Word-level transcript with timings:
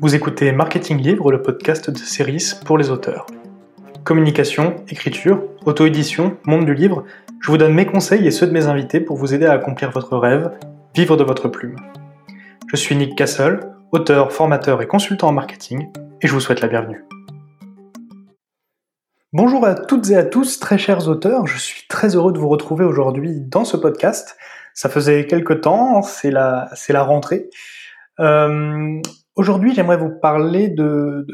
Vous 0.00 0.14
écoutez 0.14 0.52
Marketing 0.52 0.96
Livre, 1.02 1.32
le 1.32 1.42
podcast 1.42 1.90
de 1.90 1.98
Ceris 1.98 2.54
pour 2.64 2.78
les 2.78 2.90
auteurs. 2.90 3.26
Communication, 4.04 4.76
écriture, 4.88 5.42
auto-édition, 5.66 6.36
monde 6.44 6.66
du 6.66 6.74
livre, 6.74 7.04
je 7.40 7.50
vous 7.50 7.58
donne 7.58 7.74
mes 7.74 7.84
conseils 7.84 8.24
et 8.24 8.30
ceux 8.30 8.46
de 8.46 8.52
mes 8.52 8.66
invités 8.66 9.00
pour 9.00 9.16
vous 9.16 9.34
aider 9.34 9.46
à 9.46 9.52
accomplir 9.52 9.90
votre 9.90 10.16
rêve, 10.16 10.52
vivre 10.94 11.16
de 11.16 11.24
votre 11.24 11.48
plume. 11.48 11.74
Je 12.68 12.76
suis 12.76 12.94
Nick 12.94 13.16
Castle, 13.16 13.72
auteur, 13.90 14.32
formateur 14.32 14.80
et 14.82 14.86
consultant 14.86 15.30
en 15.30 15.32
marketing, 15.32 15.88
et 16.22 16.28
je 16.28 16.32
vous 16.32 16.40
souhaite 16.40 16.60
la 16.60 16.68
bienvenue. 16.68 17.04
Bonjour 19.32 19.66
à 19.66 19.74
toutes 19.74 20.10
et 20.10 20.16
à 20.16 20.24
tous, 20.24 20.60
très 20.60 20.78
chers 20.78 21.08
auteurs, 21.08 21.48
je 21.48 21.58
suis 21.58 21.88
très 21.88 22.14
heureux 22.14 22.32
de 22.32 22.38
vous 22.38 22.48
retrouver 22.48 22.84
aujourd'hui 22.84 23.40
dans 23.40 23.64
ce 23.64 23.76
podcast. 23.76 24.36
Ça 24.74 24.88
faisait 24.88 25.26
quelques 25.26 25.62
temps, 25.62 26.02
c'est 26.02 26.30
la, 26.30 26.68
c'est 26.76 26.92
la 26.92 27.02
rentrée. 27.02 27.50
Euh, 28.20 29.00
Aujourd'hui, 29.38 29.72
j'aimerais 29.72 29.96
vous 29.96 30.10
parler 30.10 30.68
de, 30.68 31.24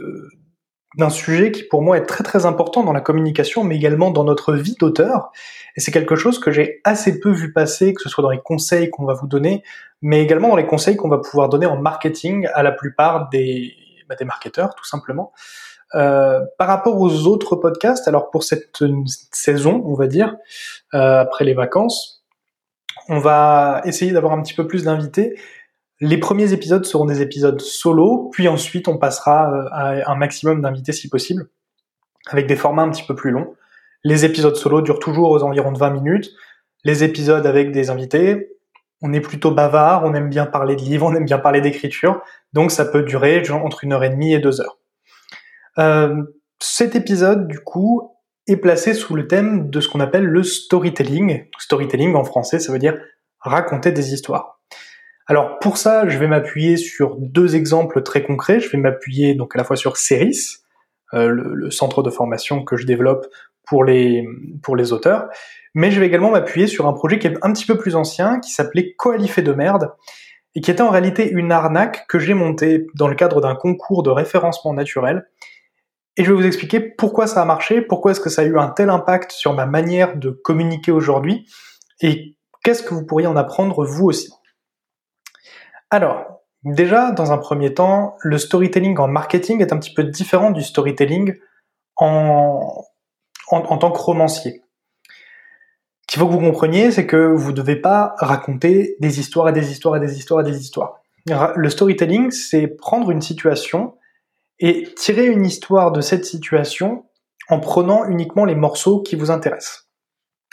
d'un 0.98 1.08
sujet 1.08 1.50
qui 1.50 1.62
pour 1.62 1.80
moi 1.80 1.96
est 1.96 2.04
très 2.04 2.22
très 2.22 2.44
important 2.44 2.84
dans 2.84 2.92
la 2.92 3.00
communication, 3.00 3.64
mais 3.64 3.76
également 3.76 4.10
dans 4.10 4.24
notre 4.24 4.52
vie 4.52 4.76
d'auteur. 4.78 5.30
Et 5.74 5.80
c'est 5.80 5.90
quelque 5.90 6.14
chose 6.14 6.38
que 6.38 6.50
j'ai 6.50 6.82
assez 6.84 7.18
peu 7.18 7.30
vu 7.30 7.54
passer, 7.54 7.94
que 7.94 8.02
ce 8.02 8.10
soit 8.10 8.20
dans 8.20 8.28
les 8.28 8.42
conseils 8.44 8.90
qu'on 8.90 9.06
va 9.06 9.14
vous 9.14 9.26
donner, 9.26 9.62
mais 10.02 10.22
également 10.22 10.48
dans 10.48 10.56
les 10.56 10.66
conseils 10.66 10.96
qu'on 10.96 11.08
va 11.08 11.16
pouvoir 11.16 11.48
donner 11.48 11.64
en 11.64 11.80
marketing 11.80 12.46
à 12.52 12.62
la 12.62 12.72
plupart 12.72 13.30
des, 13.30 13.72
bah, 14.06 14.16
des 14.16 14.26
marketeurs, 14.26 14.74
tout 14.74 14.84
simplement. 14.84 15.32
Euh, 15.94 16.40
par 16.58 16.68
rapport 16.68 17.00
aux 17.00 17.26
autres 17.26 17.56
podcasts, 17.56 18.06
alors 18.06 18.30
pour 18.30 18.44
cette 18.44 18.84
saison, 19.32 19.82
on 19.86 19.94
va 19.94 20.08
dire, 20.08 20.36
euh, 20.92 21.20
après 21.20 21.46
les 21.46 21.54
vacances, 21.54 22.22
on 23.08 23.18
va 23.18 23.80
essayer 23.86 24.12
d'avoir 24.12 24.34
un 24.34 24.42
petit 24.42 24.54
peu 24.54 24.66
plus 24.66 24.84
d'invités, 24.84 25.38
les 26.00 26.18
premiers 26.18 26.52
épisodes 26.52 26.84
seront 26.84 27.04
des 27.04 27.22
épisodes 27.22 27.60
solo, 27.60 28.30
puis 28.32 28.48
ensuite 28.48 28.88
on 28.88 28.98
passera 28.98 29.50
euh, 29.52 29.68
à 29.72 30.12
un 30.12 30.16
maximum 30.16 30.60
d'invités 30.60 30.92
si 30.92 31.08
possible, 31.08 31.48
avec 32.26 32.46
des 32.46 32.56
formats 32.56 32.82
un 32.82 32.90
petit 32.90 33.04
peu 33.06 33.14
plus 33.14 33.30
longs. 33.30 33.54
Les 34.02 34.24
épisodes 34.24 34.56
solo 34.56 34.82
durent 34.82 34.98
toujours 34.98 35.30
aux 35.30 35.42
environs 35.42 35.72
de 35.72 35.78
20 35.78 35.90
minutes. 35.90 36.30
Les 36.84 37.04
épisodes 37.04 37.46
avec 37.46 37.72
des 37.72 37.90
invités, 37.90 38.50
on 39.00 39.12
est 39.12 39.20
plutôt 39.20 39.50
bavard, 39.50 40.04
on 40.04 40.14
aime 40.14 40.28
bien 40.28 40.46
parler 40.46 40.76
de 40.76 40.82
livres, 40.82 41.06
on 41.10 41.14
aime 41.14 41.24
bien 41.24 41.38
parler 41.38 41.60
d'écriture, 41.60 42.20
donc 42.52 42.70
ça 42.70 42.84
peut 42.84 43.02
durer 43.02 43.42
entre 43.50 43.84
une 43.84 43.92
heure 43.92 44.04
et 44.04 44.10
demie 44.10 44.34
et 44.34 44.38
deux 44.38 44.60
heures. 44.60 44.78
Euh, 45.78 46.22
cet 46.60 46.94
épisode, 46.94 47.46
du 47.48 47.60
coup, 47.60 48.10
est 48.46 48.56
placé 48.56 48.94
sous 48.94 49.14
le 49.14 49.26
thème 49.26 49.70
de 49.70 49.80
ce 49.80 49.88
qu'on 49.88 50.00
appelle 50.00 50.24
le 50.24 50.42
storytelling. 50.42 51.46
Storytelling 51.58 52.14
en 52.14 52.24
français, 52.24 52.58
ça 52.58 52.72
veut 52.72 52.78
dire 52.78 52.96
raconter 53.40 53.92
des 53.92 54.12
histoires. 54.12 54.60
Alors 55.26 55.58
pour 55.58 55.78
ça, 55.78 56.08
je 56.08 56.18
vais 56.18 56.26
m'appuyer 56.26 56.76
sur 56.76 57.16
deux 57.16 57.56
exemples 57.56 58.02
très 58.02 58.22
concrets. 58.22 58.60
Je 58.60 58.68
vais 58.70 58.78
m'appuyer 58.78 59.34
donc 59.34 59.54
à 59.54 59.58
la 59.58 59.64
fois 59.64 59.76
sur 59.76 59.96
Ceris, 59.96 60.58
euh, 61.14 61.28
le, 61.28 61.70
centre 61.70 62.02
de 62.02 62.10
formation 62.10 62.62
que 62.62 62.76
je 62.76 62.86
développe 62.86 63.26
pour 63.66 63.84
les 63.84 64.26
pour 64.62 64.76
les 64.76 64.92
auteurs, 64.92 65.28
mais 65.74 65.90
je 65.90 65.98
vais 65.98 66.06
également 66.06 66.30
m'appuyer 66.30 66.66
sur 66.66 66.86
un 66.86 66.92
projet 66.92 67.18
qui 67.18 67.26
est 67.26 67.36
un 67.42 67.52
petit 67.52 67.64
peu 67.64 67.78
plus 67.78 67.96
ancien, 67.96 68.38
qui 68.40 68.50
s'appelait 68.50 68.94
Coalifé 68.94 69.40
de 69.40 69.52
merde, 69.52 69.92
et 70.54 70.60
qui 70.60 70.70
était 70.70 70.82
en 70.82 70.90
réalité 70.90 71.30
une 71.30 71.50
arnaque 71.50 72.06
que 72.06 72.18
j'ai 72.18 72.34
montée 72.34 72.86
dans 72.94 73.08
le 73.08 73.14
cadre 73.14 73.40
d'un 73.40 73.54
concours 73.54 74.02
de 74.02 74.10
référencement 74.10 74.74
naturel. 74.74 75.26
Et 76.16 76.24
je 76.24 76.30
vais 76.30 76.36
vous 76.36 76.46
expliquer 76.46 76.80
pourquoi 76.80 77.26
ça 77.26 77.42
a 77.42 77.44
marché, 77.44 77.80
pourquoi 77.80 78.12
est-ce 78.12 78.20
que 78.20 78.30
ça 78.30 78.42
a 78.42 78.44
eu 78.44 78.58
un 78.58 78.68
tel 78.68 78.90
impact 78.90 79.32
sur 79.32 79.54
ma 79.54 79.66
manière 79.66 80.16
de 80.16 80.30
communiquer 80.30 80.92
aujourd'hui, 80.92 81.46
et 82.00 82.36
qu'est-ce 82.62 82.82
que 82.82 82.92
vous 82.92 83.06
pourriez 83.06 83.26
en 83.26 83.36
apprendre 83.36 83.84
vous 83.84 84.04
aussi. 84.04 84.30
Alors, 85.90 86.40
déjà, 86.64 87.12
dans 87.12 87.32
un 87.32 87.38
premier 87.38 87.74
temps, 87.74 88.16
le 88.20 88.38
storytelling 88.38 88.98
en 88.98 89.08
marketing 89.08 89.60
est 89.60 89.72
un 89.72 89.78
petit 89.78 89.94
peu 89.94 90.04
différent 90.04 90.50
du 90.50 90.62
storytelling 90.62 91.34
en, 91.96 92.84
tant 93.50 93.90
que 93.90 93.98
romancier. 93.98 94.62
Ce 96.02 96.06
qu'il 96.08 96.20
faut 96.20 96.26
que 96.26 96.32
vous 96.32 96.40
compreniez, 96.40 96.90
c'est 96.90 97.06
que 97.06 97.16
vous 97.16 97.50
ne 97.50 97.56
devez 97.56 97.76
pas 97.76 98.14
raconter 98.18 98.96
des 99.00 99.20
histoires 99.20 99.48
et 99.48 99.52
des 99.52 99.70
histoires 99.70 99.96
et 99.96 100.00
des 100.00 100.16
histoires 100.16 100.40
et 100.40 100.50
des 100.50 100.60
histoires. 100.60 101.00
Le 101.26 101.70
storytelling, 101.70 102.30
c'est 102.30 102.66
prendre 102.66 103.10
une 103.10 103.22
situation 103.22 103.96
et 104.58 104.92
tirer 104.96 105.26
une 105.26 105.46
histoire 105.46 105.92
de 105.92 106.00
cette 106.00 106.24
situation 106.24 107.06
en 107.48 107.60
prenant 107.60 108.04
uniquement 108.04 108.44
les 108.44 108.54
morceaux 108.54 109.02
qui 109.02 109.16
vous 109.16 109.30
intéressent. 109.30 109.88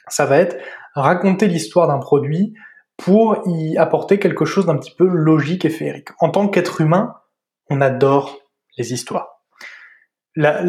Ça 0.08 0.25
va 0.25 0.38
être 0.38 0.58
raconter 0.96 1.48
l'histoire 1.48 1.88
d'un 1.88 2.00
produit, 2.00 2.53
pour 3.03 3.41
y 3.47 3.78
apporter 3.78 4.19
quelque 4.19 4.45
chose 4.45 4.67
d'un 4.67 4.78
petit 4.78 4.94
peu 4.95 5.07
logique 5.07 5.66
et 5.66 5.69
féerique. 5.69 6.09
En 6.19 6.29
tant 6.29 6.47
qu'être 6.47 6.81
humain, 6.81 7.16
on 7.69 7.81
adore 7.81 8.39
les 8.78 8.94
histoires. 8.94 9.41
La, 10.35 10.63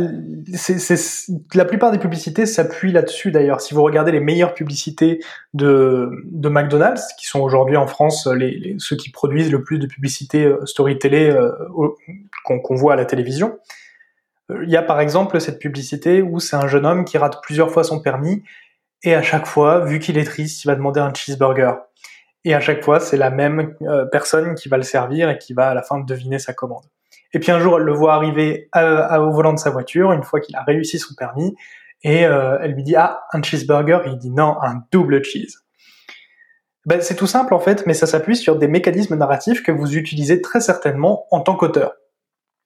la 1.55 1.65
plupart 1.65 1.93
des 1.93 1.99
publicités 1.99 2.47
s'appuient 2.47 2.91
là-dessus 2.91 3.31
d'ailleurs. 3.31 3.61
Si 3.61 3.75
vous 3.75 3.83
regardez 3.83 4.11
les 4.11 4.19
meilleures 4.19 4.55
publicités 4.55 5.21
de, 5.55 6.11
McDonald's, 6.49 7.13
qui 7.19 7.27
sont 7.27 7.41
aujourd'hui 7.41 7.77
en 7.77 7.87
France 7.87 8.27
les, 8.27 8.75
ceux 8.79 8.97
qui 8.97 9.11
produisent 9.11 9.53
le 9.53 9.63
plus 9.63 9.79
de 9.79 9.87
publicités 9.87 10.45
euh, 10.45 10.65
story 10.67 10.99
télé 10.99 11.31
euh, 11.31 11.53
qu'on 12.45 12.75
voit 12.75 12.95
à 12.95 12.97
la 12.97 13.05
télévision, 13.05 13.59
euh, 14.51 14.65
il 14.65 14.71
y 14.71 14.77
a 14.77 14.83
par 14.83 15.01
exemple 15.01 15.41
cette 15.41 15.61
publicité 15.61 16.23
où 16.23 16.41
c'est 16.41 16.57
un 16.57 16.67
jeune 16.67 16.87
homme 16.87 17.05
qui 17.05 17.19
rate 17.19 17.41
plusieurs 17.43 17.71
fois 17.71 17.85
son 17.85 18.01
permis 18.01 18.43
et 19.05 19.15
à 19.15 19.23
chaque 19.23 19.47
fois, 19.47 19.85
vu 19.85 19.99
qu'il 19.99 20.17
est 20.17 20.25
triste, 20.25 20.65
il 20.65 20.69
va 20.69 20.77
demander 20.77 21.01
un 21.01 21.13
cheeseburger. 21.13 21.75
Et 22.45 22.55
à 22.55 22.61
chaque 22.61 22.83
fois, 22.83 22.99
c'est 22.99 23.17
la 23.17 23.31
même 23.31 23.75
euh, 23.83 24.05
personne 24.07 24.55
qui 24.55 24.69
va 24.69 24.77
le 24.77 24.83
servir 24.83 25.31
et 25.31 25.39
qui 25.39 25.55
va 25.55 25.69
à 25.69 25.75
la 25.75 25.83
fin 25.83 26.01
deviner 26.01 26.39
sa 26.39 26.53
commande. 26.53 26.85
Et 27.33 27.39
puis 27.39 27.51
un 27.53 27.61
jour, 27.61 27.79
elle 27.79 27.85
le 27.85 27.93
voit 27.93 28.15
arriver 28.15 28.69
au 28.75 29.31
volant 29.31 29.53
de 29.53 29.59
sa 29.59 29.71
voiture, 29.71 30.13
une 30.13 30.23
fois 30.23 30.41
qu'il 30.41 30.57
a 30.57 30.63
réussi 30.63 30.99
son 30.99 31.15
permis, 31.15 31.55
et 32.03 32.27
euh, 32.27 32.59
elle 32.61 32.73
lui 32.73 32.83
dit 32.83 32.97
ah 32.97 33.23
un 33.33 33.43
cheeseburger, 33.43 34.01
et 34.05 34.11
il 34.11 34.19
dit 34.19 34.31
non 34.31 34.57
un 34.61 34.83
double 34.91 35.25
cheese. 35.25 35.59
Ben, 36.85 37.01
c'est 37.01 37.15
tout 37.15 37.29
simple 37.29 37.55
en 37.55 37.61
fait, 37.61 37.87
mais 37.87 37.95
ça 37.95 38.07
s'appuie 38.07 38.37
sur 38.37 38.57
des 38.57 38.69
mécanismes 38.69 39.15
narratifs 39.17 39.63
que 39.63 39.71
vous 39.71 39.97
utilisez 39.97 40.43
très 40.43 40.61
certainement 40.61 41.27
en 41.31 41.41
tant 41.41 41.55
qu'auteur. 41.55 41.95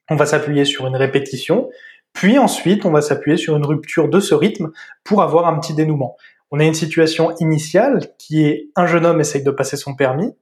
On 0.09 0.17
va 0.17 0.25
s'appuyer 0.25 0.65
sur 0.65 0.87
une 0.87 0.97
répétition, 0.97 1.69
puis 2.13 2.39
ensuite 2.39 2.87
on 2.87 2.91
va 2.91 3.03
s'appuyer 3.03 3.37
sur 3.37 3.57
une 3.57 3.67
rupture 3.67 4.09
de 4.09 4.21
ce 4.21 4.35
rythme 4.35 4.71
pour 5.05 5.23
avoir 5.23 5.47
un 5.47 5.59
petit 5.61 5.75
dénouement. 5.75 6.17
On 6.51 6.61
a 6.61 6.65
une 6.65 6.75
situation 6.75 7.35
initiale 7.41 8.01
qui 8.19 8.45
est 8.45 8.71
un 8.77 8.87
jeune 8.87 9.05
homme 9.05 9.21
essaye 9.21 9.43
de 9.43 9.51
passer 9.51 9.77
son 9.77 9.95
permis. 9.95 10.33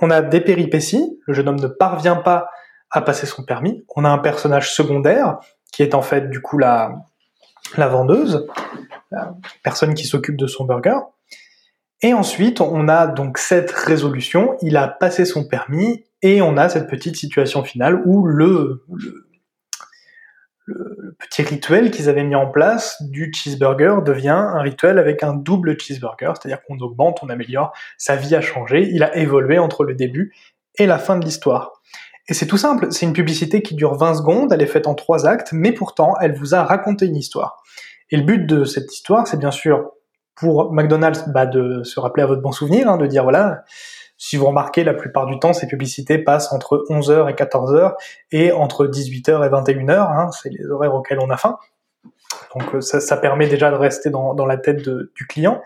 On 0.00 0.10
a 0.10 0.22
des 0.22 0.40
péripéties. 0.40 1.18
Le 1.26 1.34
jeune 1.34 1.48
homme 1.48 1.60
ne 1.60 1.66
parvient 1.66 2.16
pas 2.16 2.48
à 2.90 3.02
passer 3.02 3.26
son 3.26 3.44
permis. 3.44 3.84
On 3.94 4.04
a 4.04 4.08
un 4.08 4.18
personnage 4.18 4.72
secondaire 4.72 5.38
qui 5.72 5.82
est 5.82 5.94
en 5.94 6.02
fait 6.02 6.30
du 6.30 6.40
coup 6.40 6.58
la, 6.58 6.92
la 7.76 7.88
vendeuse, 7.88 8.46
la 9.10 9.34
personne 9.62 9.94
qui 9.94 10.06
s'occupe 10.06 10.36
de 10.36 10.46
son 10.46 10.64
burger. 10.64 10.98
Et 12.02 12.14
ensuite, 12.14 12.60
on 12.60 12.88
a 12.88 13.06
donc 13.06 13.38
cette 13.38 13.70
résolution, 13.70 14.56
il 14.62 14.76
a 14.76 14.88
passé 14.88 15.26
son 15.26 15.46
permis, 15.46 16.04
et 16.22 16.40
on 16.42 16.56
a 16.56 16.68
cette 16.68 16.88
petite 16.88 17.16
situation 17.16 17.62
finale 17.62 18.02
où 18.06 18.26
le, 18.26 18.84
le, 18.90 19.29
le 20.70 21.16
petit 21.18 21.42
rituel 21.42 21.90
qu'ils 21.90 22.08
avaient 22.08 22.24
mis 22.24 22.34
en 22.34 22.46
place 22.46 23.02
du 23.02 23.32
cheeseburger 23.32 23.96
devient 24.04 24.28
un 24.28 24.60
rituel 24.60 24.98
avec 24.98 25.22
un 25.22 25.34
double 25.34 25.78
cheeseburger, 25.78 26.32
c'est-à-dire 26.34 26.62
qu'on 26.62 26.78
augmente, 26.78 27.20
on 27.22 27.28
améliore, 27.28 27.72
sa 27.98 28.16
vie 28.16 28.34
a 28.34 28.40
changé, 28.40 28.88
il 28.92 29.02
a 29.02 29.16
évolué 29.16 29.58
entre 29.58 29.84
le 29.84 29.94
début 29.94 30.34
et 30.76 30.86
la 30.86 30.98
fin 30.98 31.16
de 31.16 31.24
l'histoire. 31.24 31.72
Et 32.28 32.34
c'est 32.34 32.46
tout 32.46 32.56
simple, 32.56 32.88
c'est 32.90 33.06
une 33.06 33.12
publicité 33.12 33.62
qui 33.62 33.74
dure 33.74 33.94
20 33.94 34.14
secondes, 34.14 34.52
elle 34.52 34.62
est 34.62 34.66
faite 34.66 34.86
en 34.86 34.94
trois 34.94 35.26
actes, 35.26 35.50
mais 35.52 35.72
pourtant 35.72 36.14
elle 36.20 36.34
vous 36.34 36.54
a 36.54 36.62
raconté 36.62 37.06
une 37.06 37.16
histoire. 37.16 37.62
Et 38.10 38.16
le 38.16 38.22
but 38.22 38.46
de 38.46 38.64
cette 38.64 38.92
histoire, 38.92 39.26
c'est 39.26 39.38
bien 39.38 39.50
sûr 39.50 39.90
pour 40.36 40.72
McDonald's 40.72 41.28
bah, 41.28 41.46
de 41.46 41.82
se 41.82 42.00
rappeler 42.00 42.22
à 42.22 42.26
votre 42.26 42.42
bon 42.42 42.52
souvenir, 42.52 42.88
hein, 42.88 42.96
de 42.96 43.06
dire 43.06 43.24
voilà, 43.24 43.64
si 44.22 44.36
vous 44.36 44.44
remarquez, 44.44 44.84
la 44.84 44.92
plupart 44.92 45.24
du 45.24 45.38
temps, 45.38 45.54
ces 45.54 45.66
publicités 45.66 46.18
passent 46.18 46.52
entre 46.52 46.84
11h 46.90 47.30
et 47.30 47.32
14h 47.32 47.94
et 48.32 48.52
entre 48.52 48.86
18h 48.86 49.46
et 49.46 49.48
21h. 49.48 49.92
Hein, 49.92 50.30
c'est 50.30 50.50
les 50.50 50.66
horaires 50.66 50.94
auxquels 50.94 51.18
on 51.20 51.30
a 51.30 51.38
faim. 51.38 51.58
Donc 52.54 52.74
euh, 52.74 52.80
ça, 52.82 53.16
permet 53.16 53.48
déjà 53.48 53.70
de 53.70 53.76
rester 53.76 54.10
dans, 54.10 54.34
la 54.44 54.58
tête 54.58 54.82
du 54.82 55.26
client, 55.26 55.62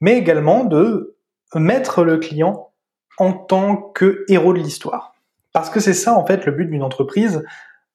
mais 0.00 0.16
également 0.16 0.62
de 0.62 1.16
mettre 1.56 2.04
le 2.04 2.18
client 2.18 2.70
en 3.18 3.32
tant 3.32 3.74
que 3.76 4.24
héros 4.28 4.52
de 4.52 4.60
l'histoire. 4.60 5.14
Parce 5.52 5.68
que 5.68 5.80
c'est 5.80 5.92
ça 5.92 6.14
en 6.14 6.24
fait 6.24 6.46
le 6.46 6.52
but 6.52 6.66
d'une 6.66 6.84
entreprise 6.84 7.42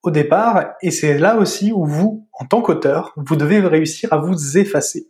au 0.03 0.11
départ, 0.11 0.73
et 0.81 0.91
c'est 0.91 1.17
là 1.17 1.37
aussi 1.37 1.71
où 1.71 1.85
vous, 1.85 2.27
en 2.33 2.43
tant 2.43 2.61
qu'auteur, 2.61 3.13
vous 3.15 3.37
devez 3.37 3.61
réussir 3.61 4.11
à 4.11 4.17
vous 4.17 4.57
effacer. 4.57 5.07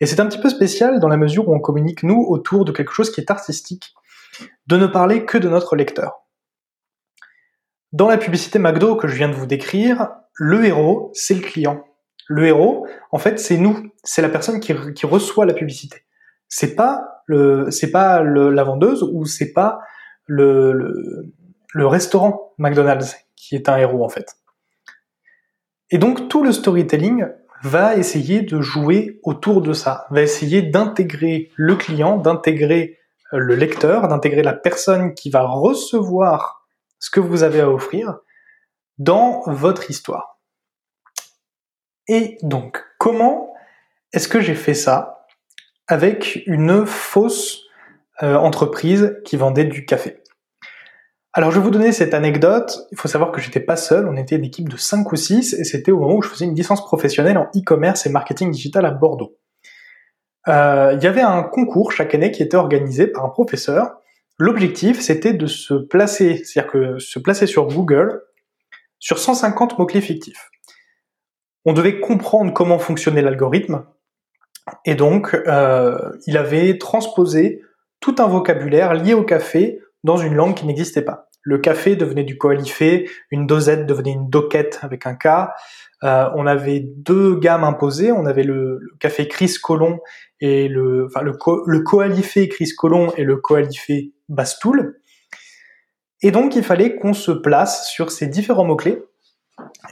Et 0.00 0.06
c'est 0.06 0.20
un 0.20 0.26
petit 0.26 0.38
peu 0.38 0.50
spécial 0.50 1.00
dans 1.00 1.08
la 1.08 1.16
mesure 1.16 1.48
où 1.48 1.54
on 1.54 1.60
communique 1.60 2.02
nous 2.02 2.26
autour 2.28 2.66
de 2.66 2.72
quelque 2.72 2.92
chose 2.92 3.10
qui 3.10 3.22
est 3.22 3.30
artistique, 3.30 3.94
de 4.66 4.76
ne 4.76 4.86
parler 4.86 5.24
que 5.24 5.38
de 5.38 5.48
notre 5.48 5.76
lecteur. 5.76 6.24
Dans 7.92 8.08
la 8.08 8.18
publicité 8.18 8.58
McDo 8.58 8.96
que 8.96 9.08
je 9.08 9.14
viens 9.14 9.28
de 9.28 9.34
vous 9.34 9.46
décrire, 9.46 10.10
le 10.34 10.64
héros, 10.64 11.10
c'est 11.14 11.34
le 11.34 11.40
client. 11.40 11.84
Le 12.28 12.46
héros, 12.46 12.86
en 13.10 13.18
fait, 13.18 13.38
c'est 13.38 13.56
nous, 13.56 13.90
c'est 14.04 14.20
la 14.20 14.28
personne 14.28 14.60
qui, 14.60 14.72
reçoit 15.06 15.46
la 15.46 15.54
publicité. 15.54 16.02
C'est 16.48 16.76
pas 16.76 17.22
le, 17.26 17.70
c'est 17.70 17.90
pas 17.90 18.22
la 18.22 18.64
vendeuse 18.64 19.02
ou 19.02 19.24
c'est 19.24 19.52
pas 19.52 19.80
le, 20.26 21.32
le, 21.72 21.86
restaurant 21.86 22.52
McDonald's 22.58 23.16
qui 23.36 23.54
est 23.54 23.68
un 23.68 23.78
héros 23.78 24.04
en 24.04 24.08
fait. 24.08 24.36
Et 25.90 25.98
donc 25.98 26.28
tout 26.28 26.42
le 26.42 26.52
storytelling 26.52 27.26
va 27.62 27.96
essayer 27.96 28.42
de 28.42 28.60
jouer 28.60 29.20
autour 29.22 29.62
de 29.62 29.72
ça, 29.72 30.06
va 30.10 30.22
essayer 30.22 30.62
d'intégrer 30.62 31.50
le 31.56 31.76
client, 31.76 32.18
d'intégrer 32.18 32.97
le 33.32 33.54
lecteur, 33.54 34.08
d'intégrer 34.08 34.42
la 34.42 34.54
personne 34.54 35.14
qui 35.14 35.30
va 35.30 35.42
recevoir 35.42 36.66
ce 36.98 37.10
que 37.10 37.20
vous 37.20 37.42
avez 37.42 37.60
à 37.60 37.70
offrir 37.70 38.18
dans 38.98 39.42
votre 39.46 39.90
histoire. 39.90 40.40
Et 42.08 42.38
donc, 42.42 42.82
comment 42.98 43.54
est-ce 44.12 44.28
que 44.28 44.40
j'ai 44.40 44.54
fait 44.54 44.74
ça 44.74 45.26
avec 45.86 46.42
une 46.46 46.86
fausse 46.86 47.62
euh, 48.22 48.36
entreprise 48.36 49.16
qui 49.24 49.36
vendait 49.36 49.64
du 49.64 49.84
café? 49.84 50.22
Alors 51.34 51.50
je 51.50 51.58
vais 51.58 51.64
vous 51.64 51.70
donner 51.70 51.92
cette 51.92 52.14
anecdote, 52.14 52.88
il 52.90 52.98
faut 52.98 53.06
savoir 53.06 53.30
que 53.30 53.40
j'étais 53.40 53.60
pas 53.60 53.76
seul, 53.76 54.08
on 54.08 54.16
était 54.16 54.36
une 54.36 54.44
équipe 54.44 54.68
de 54.68 54.76
5 54.76 55.12
ou 55.12 55.16
6 55.16 55.54
et 55.54 55.64
c'était 55.64 55.92
au 55.92 56.00
moment 56.00 56.16
où 56.16 56.22
je 56.22 56.28
faisais 56.28 56.46
une 56.46 56.54
licence 56.54 56.84
professionnelle 56.84 57.36
en 57.36 57.44
e-commerce 57.54 58.06
et 58.06 58.10
marketing 58.10 58.50
digital 58.50 58.86
à 58.86 58.90
Bordeaux. 58.90 59.36
Euh, 60.46 60.92
il 60.96 61.02
y 61.02 61.06
avait 61.06 61.22
un 61.22 61.42
concours 61.42 61.92
chaque 61.92 62.14
année 62.14 62.30
qui 62.30 62.42
était 62.42 62.56
organisé 62.56 63.06
par 63.06 63.24
un 63.24 63.28
professeur. 63.28 63.98
L'objectif 64.38 65.00
c'était 65.00 65.32
de 65.32 65.46
se 65.46 65.74
placer, 65.74 66.42
c'est-à-dire 66.44 66.70
que 66.70 66.98
se 66.98 67.18
placer 67.18 67.46
sur 67.46 67.66
Google 67.66 68.22
sur 69.00 69.18
150 69.18 69.78
mots-clés 69.78 70.00
fictifs. 70.00 70.50
On 71.64 71.72
devait 71.72 72.00
comprendre 72.00 72.52
comment 72.52 72.78
fonctionnait 72.78 73.22
l'algorithme 73.22 73.84
et 74.84 74.94
donc 74.94 75.34
euh, 75.34 76.12
il 76.26 76.36
avait 76.36 76.78
transposé 76.78 77.62
tout 78.00 78.16
un 78.18 78.26
vocabulaire 78.26 78.94
lié 78.94 79.14
au 79.14 79.24
café 79.24 79.80
dans 80.04 80.16
une 80.16 80.34
langue 80.34 80.54
qui 80.54 80.66
n'existait 80.66 81.02
pas. 81.02 81.28
Le 81.42 81.58
café 81.58 81.96
devenait 81.96 82.24
du 82.24 82.36
coalifé, 82.36 83.08
une 83.30 83.46
dosette 83.46 83.86
devenait 83.86 84.12
une 84.12 84.28
doquette 84.28 84.80
avec 84.82 85.06
un 85.06 85.14
K. 85.14 85.50
Euh, 86.04 86.28
on 86.36 86.46
avait 86.46 86.80
deux 86.80 87.36
gammes 87.36 87.64
imposées. 87.64 88.12
On 88.12 88.26
avait 88.26 88.44
le, 88.44 88.80
café 89.00 89.28
Chris 89.28 89.54
Colon 89.62 89.98
et 90.40 90.68
le, 90.68 91.06
enfin 91.06 91.22
le, 91.22 91.82
coalifé 91.82 92.48
Chris 92.48 92.70
Colon 92.76 93.12
et 93.16 93.24
le 93.24 93.36
coalifé 93.36 94.12
Bastoul. 94.28 95.00
Et 96.22 96.30
donc 96.30 96.56
il 96.56 96.64
fallait 96.64 96.96
qu'on 96.96 97.12
se 97.12 97.30
place 97.30 97.88
sur 97.88 98.10
ces 98.10 98.26
différents 98.26 98.64
mots-clés 98.64 99.02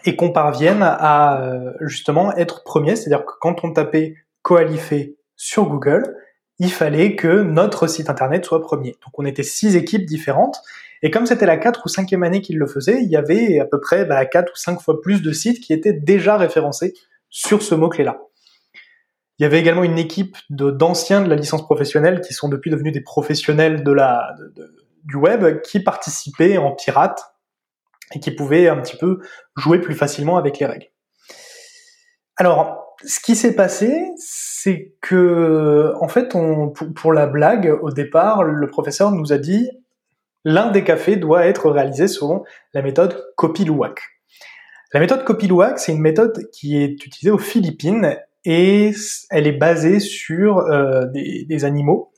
et 0.04 0.16
qu'on 0.16 0.30
parvienne 0.30 0.82
à 0.82 1.42
euh, 1.42 1.72
justement 1.80 2.34
être 2.36 2.62
premier. 2.64 2.96
C'est-à-dire 2.96 3.24
que 3.24 3.32
quand 3.40 3.64
on 3.64 3.72
tapait 3.72 4.14
coalifé 4.42 5.16
sur 5.34 5.66
Google, 5.68 6.16
il 6.58 6.72
fallait 6.72 7.16
que 7.16 7.42
notre 7.42 7.86
site 7.86 8.08
internet 8.08 8.44
soit 8.44 8.62
premier. 8.62 8.92
Donc 9.04 9.18
on 9.18 9.24
était 9.26 9.42
six 9.42 9.76
équipes 9.76 10.06
différentes 10.06 10.62
et 11.02 11.10
comme 11.10 11.26
c'était 11.26 11.46
la 11.46 11.56
4 11.56 11.82
ou 11.84 11.88
5e 11.88 12.24
année 12.24 12.40
qu'il 12.40 12.58
le 12.58 12.66
faisait, 12.66 13.02
il 13.02 13.10
y 13.10 13.16
avait 13.16 13.60
à 13.60 13.64
peu 13.64 13.80
près 13.80 14.04
bah, 14.04 14.24
4 14.24 14.52
ou 14.52 14.56
5 14.56 14.80
fois 14.80 15.00
plus 15.00 15.22
de 15.22 15.32
sites 15.32 15.60
qui 15.60 15.72
étaient 15.72 15.92
déjà 15.92 16.36
référencés 16.36 16.94
sur 17.28 17.62
ce 17.62 17.74
mot-clé-là. 17.74 18.18
Il 19.38 19.42
y 19.42 19.46
avait 19.46 19.60
également 19.60 19.84
une 19.84 19.98
équipe 19.98 20.36
d'anciens 20.48 21.20
de, 21.20 21.28
la 21.28 21.36
licence 21.36 21.62
professionnelle 21.62 22.22
qui 22.22 22.32
sont 22.32 22.48
depuis 22.48 22.70
devenus 22.70 22.94
des 22.94 23.02
professionnels 23.02 23.84
du 23.84 25.16
web 25.16 25.60
qui 25.60 25.80
participaient 25.80 26.56
en 26.56 26.72
pirate 26.72 27.22
et 28.14 28.20
qui 28.20 28.30
pouvaient 28.30 28.68
un 28.68 28.80
petit 28.80 28.96
peu 28.96 29.20
jouer 29.56 29.78
plus 29.80 29.94
facilement 29.94 30.38
avec 30.38 30.58
les 30.58 30.66
règles. 30.66 30.88
Alors, 32.36 32.96
ce 33.04 33.20
qui 33.20 33.36
s'est 33.36 33.54
passé, 33.54 34.10
c'est 34.16 34.94
que, 35.02 35.92
en 36.00 36.08
fait, 36.08 36.34
pour, 36.94 37.12
la 37.12 37.26
blague, 37.26 37.78
au 37.82 37.90
départ, 37.90 38.42
le 38.42 38.68
professeur 38.68 39.10
nous 39.10 39.34
a 39.34 39.38
dit 39.38 39.70
l'un 40.46 40.70
des 40.70 40.84
cafés 40.84 41.16
doit 41.16 41.44
être 41.44 41.68
réalisé 41.70 42.06
selon 42.06 42.44
la 42.72 42.80
méthode 42.80 43.20
Kopi-Luwak. 43.36 44.00
La 44.92 45.00
méthode 45.00 45.24
Kopi-Luwak, 45.24 45.80
c'est 45.80 45.90
une 45.90 46.00
méthode 46.00 46.48
qui 46.52 46.80
est 46.80 47.04
utilisée 47.04 47.32
aux 47.32 47.38
Philippines 47.38 48.16
et 48.44 48.92
elle 49.30 49.48
est 49.48 49.58
basée 49.58 49.98
sur 49.98 50.58
euh, 50.58 51.04
des, 51.06 51.64
animaux. 51.64 52.12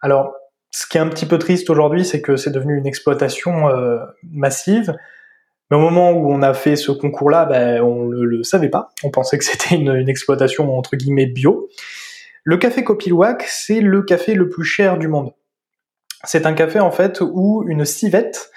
Alors, 0.00 0.32
ce 0.70 0.86
qui 0.86 0.98
est 0.98 1.00
un 1.00 1.08
petit 1.08 1.26
peu 1.26 1.36
triste 1.36 1.68
aujourd'hui, 1.68 2.04
c'est 2.04 2.22
que 2.22 2.36
c'est 2.36 2.52
devenu 2.52 2.78
une 2.78 2.86
exploitation 2.86 3.68
euh, 3.68 3.98
massive. 4.22 4.94
Mais 5.68 5.76
au 5.76 5.80
moment 5.80 6.12
où 6.12 6.32
on 6.32 6.42
a 6.42 6.54
fait 6.54 6.76
ce 6.76 6.92
concours-là, 6.92 7.44
ben, 7.44 7.82
on 7.82 8.04
ne 8.04 8.22
le, 8.22 8.44
savait 8.44 8.68
pas. 8.68 8.90
On 9.02 9.10
pensait 9.10 9.36
que 9.36 9.44
c'était 9.44 9.74
une, 9.74 9.92
une, 9.96 10.08
exploitation 10.08 10.78
entre 10.78 10.94
guillemets 10.94 11.26
bio. 11.26 11.68
Le 12.44 12.56
café 12.56 12.84
Kopilouac, 12.84 13.42
c'est 13.48 13.80
le 13.80 14.02
café 14.02 14.34
le 14.34 14.48
plus 14.48 14.64
cher 14.64 14.96
du 14.96 15.08
monde. 15.08 15.32
C'est 16.24 16.46
un 16.46 16.52
café 16.52 16.80
en 16.80 16.90
fait 16.90 17.20
où 17.20 17.64
une 17.68 17.84
civette, 17.84 18.50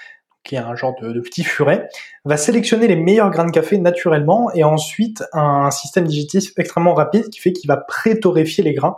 qui 0.44 0.56
est 0.56 0.58
un 0.58 0.74
genre 0.74 0.94
de, 1.00 1.20
petit 1.20 1.44
furet, 1.44 1.88
va 2.24 2.36
sélectionner 2.36 2.88
les 2.88 2.96
meilleurs 2.96 3.30
grains 3.30 3.46
de 3.46 3.52
café 3.52 3.78
naturellement 3.78 4.52
et 4.52 4.64
ensuite 4.64 5.22
un 5.32 5.70
système 5.70 6.06
digestif 6.06 6.52
extrêmement 6.56 6.94
rapide 6.94 7.28
qui 7.28 7.40
fait 7.40 7.52
qu'il 7.52 7.68
va 7.68 7.76
pré-torréfier 7.76 8.64
les 8.64 8.74
grains. 8.74 8.96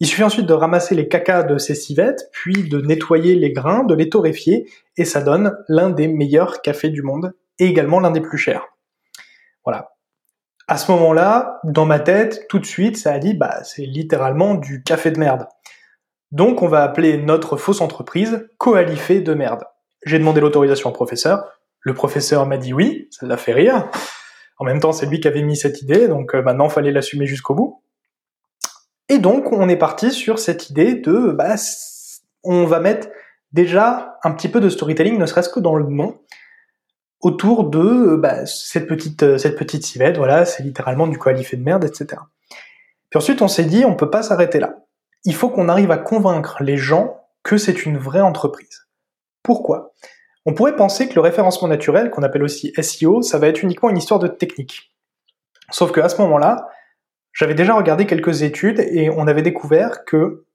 Il 0.00 0.06
suffit 0.06 0.22
ensuite 0.22 0.46
de 0.46 0.52
ramasser 0.52 0.94
les 0.94 1.08
cacas 1.08 1.42
de 1.42 1.58
ces 1.58 1.74
civettes, 1.74 2.28
puis 2.30 2.68
de 2.68 2.80
nettoyer 2.80 3.34
les 3.34 3.52
grains, 3.52 3.82
de 3.82 3.94
les 3.94 4.08
torréfier, 4.08 4.70
et 4.96 5.04
ça 5.04 5.20
donne 5.20 5.56
l'un 5.66 5.90
des 5.90 6.06
meilleurs 6.06 6.62
cafés 6.62 6.90
du 6.90 7.02
monde, 7.02 7.34
et 7.58 7.66
également 7.66 7.98
l'un 7.98 8.12
des 8.12 8.20
plus 8.20 8.38
chers. 8.38 8.64
Voilà. 9.64 9.90
À 10.68 10.76
ce 10.76 10.92
moment-là, 10.92 11.58
dans 11.64 11.84
ma 11.84 11.98
tête, 11.98 12.46
tout 12.48 12.60
de 12.60 12.66
suite, 12.66 12.96
ça 12.96 13.12
a 13.12 13.18
dit, 13.18 13.34
bah, 13.34 13.64
c'est 13.64 13.86
littéralement 13.86 14.54
du 14.54 14.84
café 14.84 15.10
de 15.10 15.18
merde. 15.18 15.48
Donc 16.30 16.62
on 16.62 16.68
va 16.68 16.82
appeler 16.82 17.16
notre 17.16 17.56
fausse 17.56 17.80
entreprise 17.80 18.48
Coalifé 18.58 19.20
de 19.20 19.34
merde. 19.34 19.64
J'ai 20.04 20.18
demandé 20.18 20.40
l'autorisation 20.40 20.90
au 20.90 20.92
professeur. 20.92 21.44
Le 21.80 21.94
professeur 21.94 22.46
m'a 22.46 22.58
dit 22.58 22.72
oui, 22.72 23.08
ça 23.10 23.26
l'a 23.26 23.36
fait 23.36 23.52
rire. 23.52 23.88
En 24.58 24.64
même 24.64 24.80
temps, 24.80 24.92
c'est 24.92 25.06
lui 25.06 25.20
qui 25.20 25.28
avait 25.28 25.42
mis 25.42 25.56
cette 25.56 25.82
idée, 25.82 26.08
donc 26.08 26.34
euh, 26.34 26.42
maintenant, 26.42 26.68
fallait 26.68 26.90
l'assumer 26.90 27.26
jusqu'au 27.26 27.54
bout. 27.54 27.82
Et 29.08 29.18
donc, 29.18 29.52
on 29.52 29.68
est 29.68 29.76
parti 29.76 30.10
sur 30.10 30.38
cette 30.38 30.68
idée 30.68 30.96
de, 30.96 31.30
bah, 31.30 31.54
on 32.42 32.64
va 32.64 32.80
mettre 32.80 33.08
déjà 33.52 34.18
un 34.24 34.32
petit 34.32 34.48
peu 34.48 34.60
de 34.60 34.68
storytelling, 34.68 35.16
ne 35.16 35.26
serait-ce 35.26 35.48
que 35.48 35.60
dans 35.60 35.76
le 35.76 35.86
nom, 35.86 36.20
autour 37.20 37.70
de 37.70 38.16
bah, 38.16 38.46
cette 38.46 38.86
petite 38.86 39.22
euh, 39.22 39.38
cette 39.38 39.56
petite 39.56 39.84
civette. 39.84 40.18
Voilà, 40.18 40.44
c'est 40.44 40.62
littéralement 40.62 41.06
du 41.06 41.18
coalifé 41.18 41.56
de 41.56 41.62
merde, 41.62 41.84
etc. 41.84 42.20
Puis 43.10 43.18
ensuite, 43.18 43.40
on 43.42 43.48
s'est 43.48 43.64
dit, 43.64 43.84
on 43.84 43.94
peut 43.94 44.10
pas 44.10 44.22
s'arrêter 44.22 44.58
là 44.58 44.74
il 45.24 45.34
faut 45.34 45.50
qu'on 45.50 45.68
arrive 45.68 45.90
à 45.90 45.98
convaincre 45.98 46.62
les 46.62 46.76
gens 46.76 47.20
que 47.42 47.56
c'est 47.56 47.84
une 47.84 47.98
vraie 47.98 48.20
entreprise. 48.20 48.88
Pourquoi? 49.42 49.92
On 50.46 50.54
pourrait 50.54 50.76
penser 50.76 51.08
que 51.08 51.14
le 51.14 51.20
référencement 51.20 51.68
naturel, 51.68 52.10
qu'on 52.10 52.22
appelle 52.22 52.42
aussi 52.42 52.72
SEO, 52.80 53.22
ça 53.22 53.38
va 53.38 53.48
être 53.48 53.62
uniquement 53.62 53.90
une 53.90 53.98
histoire 53.98 54.20
de 54.20 54.28
technique. 54.28 54.94
Sauf 55.70 55.92
qu'à 55.92 56.08
ce 56.08 56.20
moment-là, 56.22 56.68
j'avais 57.32 57.54
déjà 57.54 57.74
regardé 57.74 58.06
quelques 58.06 58.42
études 58.42 58.80
et 58.80 59.10
on 59.10 59.26
avait 59.26 59.42
découvert 59.42 60.04
que 60.04 60.46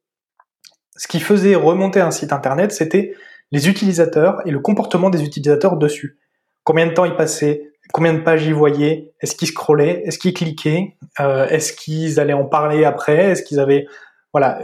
ce 0.96 1.08
qui 1.08 1.20
faisait 1.20 1.56
remonter 1.56 2.02
un 2.02 2.12
site 2.12 2.34
internet, 2.34 2.72
c'était 2.72 3.14
les 3.52 3.70
utilisateurs 3.70 4.42
et 4.48 4.52
le 4.52 4.60
comportement 4.60 5.10
des 5.10 5.24
utilisateurs 5.24 5.78
dessus. 5.78 6.18
Combien 6.64 6.88
de 6.88 6.94
temps 6.94 7.06
ils 7.06 7.16
passaient, 7.16 7.72
combien 7.94 8.14
de 8.14 8.20
pages 8.20 8.46
ils 8.46 8.54
voyaient, 8.54 9.14
est-ce 9.22 9.36
qu'ils 9.36 9.48
scrollaient, 9.48 10.02
est-ce 10.06 10.18
qu'ils 10.18 10.34
cliquaient, 10.34 10.96
euh, 11.20 11.48
est-ce 11.48 11.74
qu'ils 11.74 12.20
allaient 12.20 12.34
en 12.34 12.46
parler 12.46 12.86
après, 12.86 13.32
est-ce 13.32 13.44
qu'ils 13.44 13.60
avaient 13.60 13.86
voilà, 14.34 14.60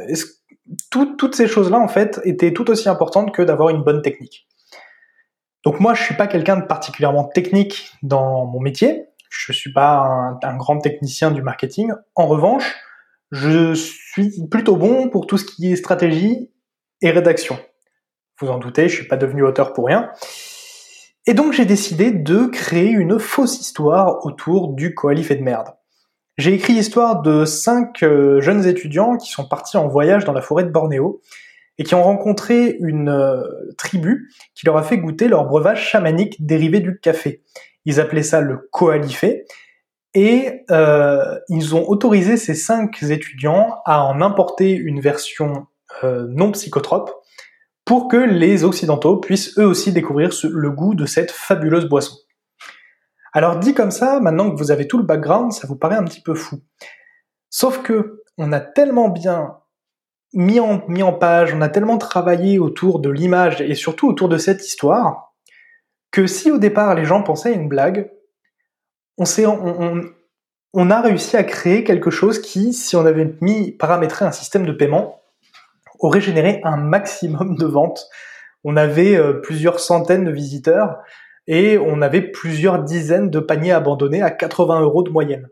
toutes 0.92 1.36
ces 1.36 1.48
choses-là, 1.48 1.80
en 1.80 1.88
fait, 1.88 2.20
étaient 2.24 2.54
tout 2.54 2.70
aussi 2.70 2.90
importantes 2.90 3.34
que 3.34 3.42
d'avoir 3.42 3.70
une 3.70 3.84
bonne 3.84 4.02
technique. 4.02 4.48
Donc 5.64 5.80
moi, 5.80 5.94
je 5.94 6.04
suis 6.04 6.16
pas 6.16 6.28
quelqu'un 6.28 6.58
de 6.58 6.66
particulièrement 6.66 7.26
technique 7.26 7.92
dans 8.02 8.46
mon 8.46 8.60
métier. 8.60 9.06
Je 9.30 9.52
suis 9.54 9.72
pas 9.72 10.40
un, 10.42 10.58
grand 10.58 10.80
technicien 10.80 11.32
du 11.32 11.42
marketing. 11.42 11.92
En 12.16 12.28
revanche, 12.28 12.76
je 13.32 13.74
suis 13.74 14.48
plutôt 14.50 14.76
bon 14.76 15.10
pour 15.10 15.28
tout 15.28 15.38
ce 15.38 15.46
qui 15.46 15.72
est 15.72 15.76
stratégie 15.76 16.52
et 17.02 17.12
rédaction. 17.12 17.60
Vous 18.40 18.50
en 18.50 18.58
doutez, 18.58 18.90
je 18.90 18.96
suis 18.96 19.08
pas 19.08 19.18
devenu 19.18 19.44
auteur 19.44 19.74
pour 19.74 19.86
rien. 19.86 20.12
Et 21.28 21.34
donc 21.34 21.54
j'ai 21.54 21.66
décidé 21.66 22.12
de 22.12 22.46
créer 22.46 22.90
une 22.90 23.20
fausse 23.20 23.60
histoire 23.60 24.26
autour 24.26 24.74
du 24.74 24.96
coalif 24.96 25.30
et 25.30 25.36
de 25.36 25.44
merde. 25.44 25.68
J'ai 26.40 26.54
écrit 26.54 26.72
l'histoire 26.72 27.22
de 27.22 27.44
cinq 27.44 28.02
euh, 28.02 28.40
jeunes 28.40 28.66
étudiants 28.66 29.18
qui 29.18 29.30
sont 29.30 29.46
partis 29.46 29.76
en 29.76 29.90
voyage 29.90 30.24
dans 30.24 30.32
la 30.32 30.40
forêt 30.40 30.64
de 30.64 30.70
Bornéo 30.70 31.20
et 31.78 31.84
qui 31.84 31.96
ont 31.96 32.04
rencontré 32.04 32.78
une 32.80 33.10
euh, 33.10 33.44
tribu 33.78 34.32
qui 34.56 34.66
leur 34.66 34.78
a 34.78 34.84
fait 34.84 34.98
goûter 34.98 35.28
leur 35.28 35.44
breuvage 35.44 35.86
chamanique 35.86 36.46
dérivé 36.46 36.80
du 36.80 36.98
café. 36.98 37.44
Ils 37.84 38.00
appelaient 38.00 38.24
ça 38.24 38.40
le 38.40 38.70
coalifé 38.72 39.44
et 40.14 40.64
euh, 40.72 41.38
ils 41.50 41.76
ont 41.76 41.86
autorisé 41.90 42.38
ces 42.38 42.56
cinq 42.56 43.04
étudiants 43.04 43.76
à 43.84 44.06
en 44.06 44.22
importer 44.22 44.72
une 44.72 45.02
version 45.02 45.68
non 46.04 46.54
psychotrope 46.54 47.12
pour 47.84 48.08
que 48.08 48.16
les 48.16 48.64
occidentaux 48.64 49.18
puissent 49.18 49.60
eux 49.60 49.66
aussi 49.66 49.92
découvrir 49.92 50.30
le 50.50 50.72
goût 50.72 50.96
de 50.96 51.06
cette 51.06 51.32
fabuleuse 51.32 51.90
boisson. 51.90 52.16
Alors 53.34 53.58
dit 53.58 53.74
comme 53.74 53.92
ça, 53.92 54.20
maintenant 54.20 54.50
que 54.50 54.58
vous 54.58 54.72
avez 54.72 54.88
tout 54.88 54.98
le 54.98 55.04
background, 55.04 55.52
ça 55.52 55.68
vous 55.68 55.76
paraît 55.76 55.96
un 55.96 56.04
petit 56.04 56.22
peu 56.22 56.34
fou. 56.34 56.60
Sauf 57.50 57.82
que 57.82 58.24
on 58.38 58.52
a 58.52 58.60
tellement 58.60 59.10
bien 59.10 59.58
mis 60.34 60.60
en, 60.60 61.14
page, 61.14 61.54
on 61.54 61.62
a 61.62 61.70
tellement 61.70 61.98
travaillé 61.98 62.60
autour 62.60 63.00
de 63.00 63.10
l'image 63.10 63.62
et 63.62 63.76
surtout 63.76 64.08
autour 64.08 64.30
de 64.30 64.38
cette 64.38 64.66
histoire, 64.66 65.34
que 66.12 66.28
si 66.28 66.52
au 66.52 66.58
départ 66.58 66.94
les 66.94 67.06
gens 67.06 67.24
pensaient 67.24 67.50
à 67.50 67.56
une 67.56 67.68
blague, 67.68 68.12
on, 69.18 70.92
a 70.92 71.02
réussi 71.02 71.36
à 71.36 71.44
créer 71.44 71.84
quelque 71.84 72.12
chose 72.12 72.40
qui, 72.40 72.74
si 72.74 72.96
on 72.96 73.06
avait 73.06 73.36
mis 73.42 73.72
paramétré 73.72 74.24
un 74.24 74.32
système 74.32 74.66
de 74.66 74.72
paiement, 74.72 75.22
aurait 76.00 76.22
généré 76.22 76.62
un 76.64 76.78
maximum 76.78 77.56
de 77.58 77.66
ventes. 77.66 78.08
On 78.64 78.78
avait 78.78 79.18
euh, 79.18 79.34
plusieurs 79.34 79.80
centaines 79.80 80.24
de 80.24 80.32
visiteurs 80.32 80.98
et 81.50 81.80
on 81.80 82.02
avait 82.02 82.22
plusieurs 82.22 82.84
dizaines 82.84 83.32
de 83.32 83.40
paniers 83.40 83.72
abandonnés 83.72 84.22
à 84.22 84.30
80 84.30 84.82
euros 84.82 85.02
de 85.02 85.10
moyenne. 85.10 85.50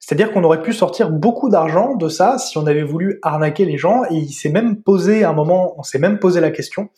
C'est-à-dire 0.00 0.32
qu'on 0.32 0.42
aurait 0.42 0.62
pu 0.62 0.72
sortir 0.72 1.10
beaucoup 1.10 1.48
d'argent 1.48 1.94
de 1.94 2.08
ça 2.08 2.36
si 2.38 2.58
on 2.58 2.66
avait 2.66 2.82
voulu 2.82 3.20
arnaquer 3.22 3.64
les 3.64 3.78
gens 3.78 4.02
et 4.10 4.16
il 4.16 4.32
s'est 4.32 4.50
même 4.50 4.82
posé 4.82 5.22
un 5.22 5.32
moment, 5.32 5.74
on 5.78 5.84
s'est 5.84 6.00
même 6.00 6.18
posé 6.18 6.40
la 6.40 6.50
question 6.50 6.90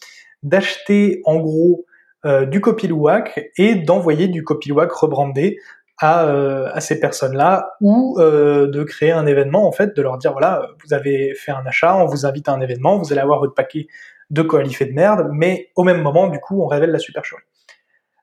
d'acheter 0.43 1.21
en 1.27 1.37
gros 1.37 1.85
euh, 2.25 2.47
du 2.47 2.63
copilouac 2.63 3.51
et 3.59 3.75
d'envoyer 3.75 4.27
du 4.29 4.43
copilouac 4.43 4.91
rebrandé 4.91 5.59
à, 5.99 6.25
euh, 6.25 6.71
à 6.73 6.81
ces 6.81 6.99
personnes-là 6.99 7.75
ou 7.83 8.17
euh, 8.19 8.67
de 8.69 8.85
créer 8.85 9.13
un 9.13 9.27
événement 9.27 9.69
en 9.69 9.73
fait, 9.73 9.95
de 9.95 10.01
leur 10.01 10.17
dire 10.17 10.33
voilà, 10.33 10.67
vous 10.83 10.95
avez 10.95 11.35
fait 11.35 11.53
un 11.53 11.67
achat, 11.67 11.95
on 11.95 12.07
vous 12.07 12.25
invite 12.25 12.49
à 12.49 12.53
un 12.53 12.63
événement, 12.63 12.97
vous 12.97 13.13
allez 13.13 13.21
avoir 13.21 13.41
votre 13.41 13.55
paquet 13.55 13.87
de 14.31 14.41
coalifés 14.41 14.87
de 14.87 14.95
merde, 14.95 15.29
mais 15.31 15.69
au 15.77 15.85
même 15.85 16.01
moment 16.01 16.29
du 16.29 16.41
coup 16.41 16.63
on 16.63 16.67
révèle 16.67 16.91
la 16.91 16.99
supercherie. 16.99 17.43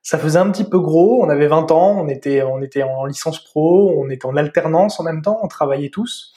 Ça 0.02 0.18
faisait 0.18 0.38
un 0.38 0.50
petit 0.50 0.64
peu 0.64 0.80
gros, 0.80 1.22
on 1.22 1.28
avait 1.28 1.46
20 1.46 1.70
ans, 1.70 1.96
on 2.00 2.08
était, 2.08 2.42
en 2.42 3.04
licence 3.06 3.42
pro, 3.44 3.94
on 3.96 4.10
était 4.10 4.26
en 4.26 4.36
alternance 4.36 4.98
en 4.98 5.04
même 5.04 5.22
temps, 5.22 5.38
on 5.42 5.48
travaillait 5.48 5.90
tous. 5.90 6.34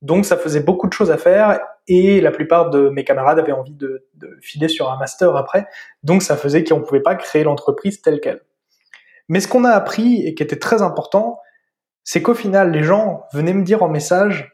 Donc 0.00 0.24
ça 0.24 0.36
faisait 0.36 0.60
beaucoup 0.60 0.86
de 0.86 0.92
choses 0.92 1.10
à 1.10 1.18
faire 1.18 1.60
et 1.88 2.20
la 2.20 2.30
plupart 2.30 2.70
de 2.70 2.88
mes 2.88 3.04
camarades 3.04 3.38
avaient 3.38 3.52
envie 3.52 3.74
de, 3.74 4.08
filer 4.40 4.68
sur 4.68 4.90
un 4.90 4.96
master 4.96 5.36
après. 5.36 5.66
Donc 6.04 6.22
ça 6.22 6.36
faisait 6.36 6.64
qu'on 6.64 6.78
ne 6.78 6.84
pouvait 6.84 7.02
pas 7.02 7.16
créer 7.16 7.42
l'entreprise 7.42 8.00
telle 8.00 8.20
qu'elle. 8.20 8.40
Mais 9.28 9.40
ce 9.40 9.48
qu'on 9.48 9.64
a 9.64 9.70
appris 9.70 10.26
et 10.26 10.34
qui 10.34 10.42
était 10.42 10.58
très 10.58 10.80
important, 10.80 11.40
c'est 12.04 12.22
qu'au 12.22 12.34
final, 12.34 12.70
les 12.70 12.82
gens 12.82 13.24
venaient 13.32 13.52
me 13.52 13.64
dire 13.64 13.82
en 13.82 13.88
message, 13.88 14.52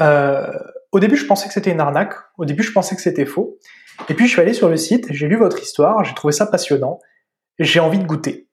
euh, 0.00 0.46
au 0.92 1.00
début 1.00 1.16
je 1.16 1.26
pensais 1.26 1.46
que 1.48 1.52
c'était 1.52 1.70
une 1.72 1.80
arnaque, 1.80 2.14
au 2.38 2.44
début 2.44 2.62
je 2.62 2.72
pensais 2.72 2.96
que 2.96 3.02
c'était 3.02 3.26
faux, 3.26 3.58
et 4.08 4.14
puis 4.14 4.26
je 4.26 4.32
suis 4.32 4.40
allé 4.40 4.52
sur 4.52 4.68
le 4.68 4.76
site, 4.76 5.06
j'ai 5.10 5.28
lu 5.28 5.36
votre 5.36 5.60
histoire, 5.60 6.04
j'ai 6.04 6.14
trouvé 6.14 6.32
ça 6.32 6.46
passionnant, 6.46 7.00
j'ai 7.58 7.80
envie 7.80 7.98
de 7.98 8.06
goûter. 8.06 8.48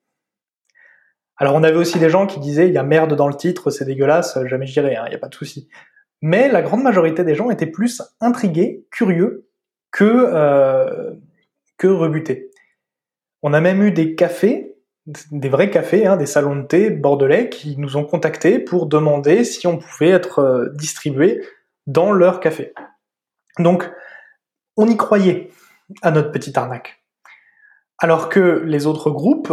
Alors 1.36 1.54
on 1.54 1.62
avait 1.62 1.76
aussi 1.76 1.98
des 1.98 2.10
gens 2.10 2.26
qui 2.26 2.38
disaient 2.38 2.68
il 2.68 2.74
y 2.74 2.78
a 2.78 2.82
merde 2.82 3.14
dans 3.14 3.28
le 3.28 3.34
titre, 3.34 3.70
c'est 3.70 3.84
dégueulasse, 3.84 4.38
jamais 4.46 4.66
j'irai, 4.66 4.96
hein, 4.96 5.04
il 5.06 5.10
n'y 5.10 5.16
a 5.16 5.18
pas 5.18 5.28
de 5.28 5.34
souci. 5.34 5.68
Mais 6.22 6.48
la 6.48 6.62
grande 6.62 6.82
majorité 6.82 7.24
des 7.24 7.34
gens 7.34 7.50
étaient 7.50 7.66
plus 7.66 8.02
intrigués, 8.20 8.86
curieux 8.90 9.48
que 9.90 10.04
euh, 10.04 11.12
que 11.76 11.86
rebutés. 11.86 12.50
On 13.42 13.52
a 13.52 13.60
même 13.60 13.82
eu 13.82 13.90
des 13.90 14.14
cafés, 14.14 14.76
des 15.06 15.48
vrais 15.48 15.70
cafés, 15.70 16.06
hein, 16.06 16.16
des 16.16 16.26
salons 16.26 16.56
de 16.56 16.62
thé 16.62 16.90
bordelais 16.90 17.50
qui 17.50 17.76
nous 17.76 17.96
ont 17.96 18.04
contactés 18.04 18.58
pour 18.58 18.86
demander 18.86 19.44
si 19.44 19.66
on 19.66 19.76
pouvait 19.76 20.10
être 20.10 20.38
euh, 20.38 20.68
distribué 20.74 21.44
dans 21.86 22.12
leur 22.12 22.40
café. 22.40 22.72
Donc 23.58 23.90
on 24.76 24.88
y 24.88 24.96
croyait 24.96 25.50
à 26.02 26.10
notre 26.10 26.30
petite 26.30 26.56
arnaque. 26.56 27.03
Alors 27.98 28.28
que 28.28 28.62
les 28.64 28.86
autres 28.86 29.10
groupes, 29.10 29.52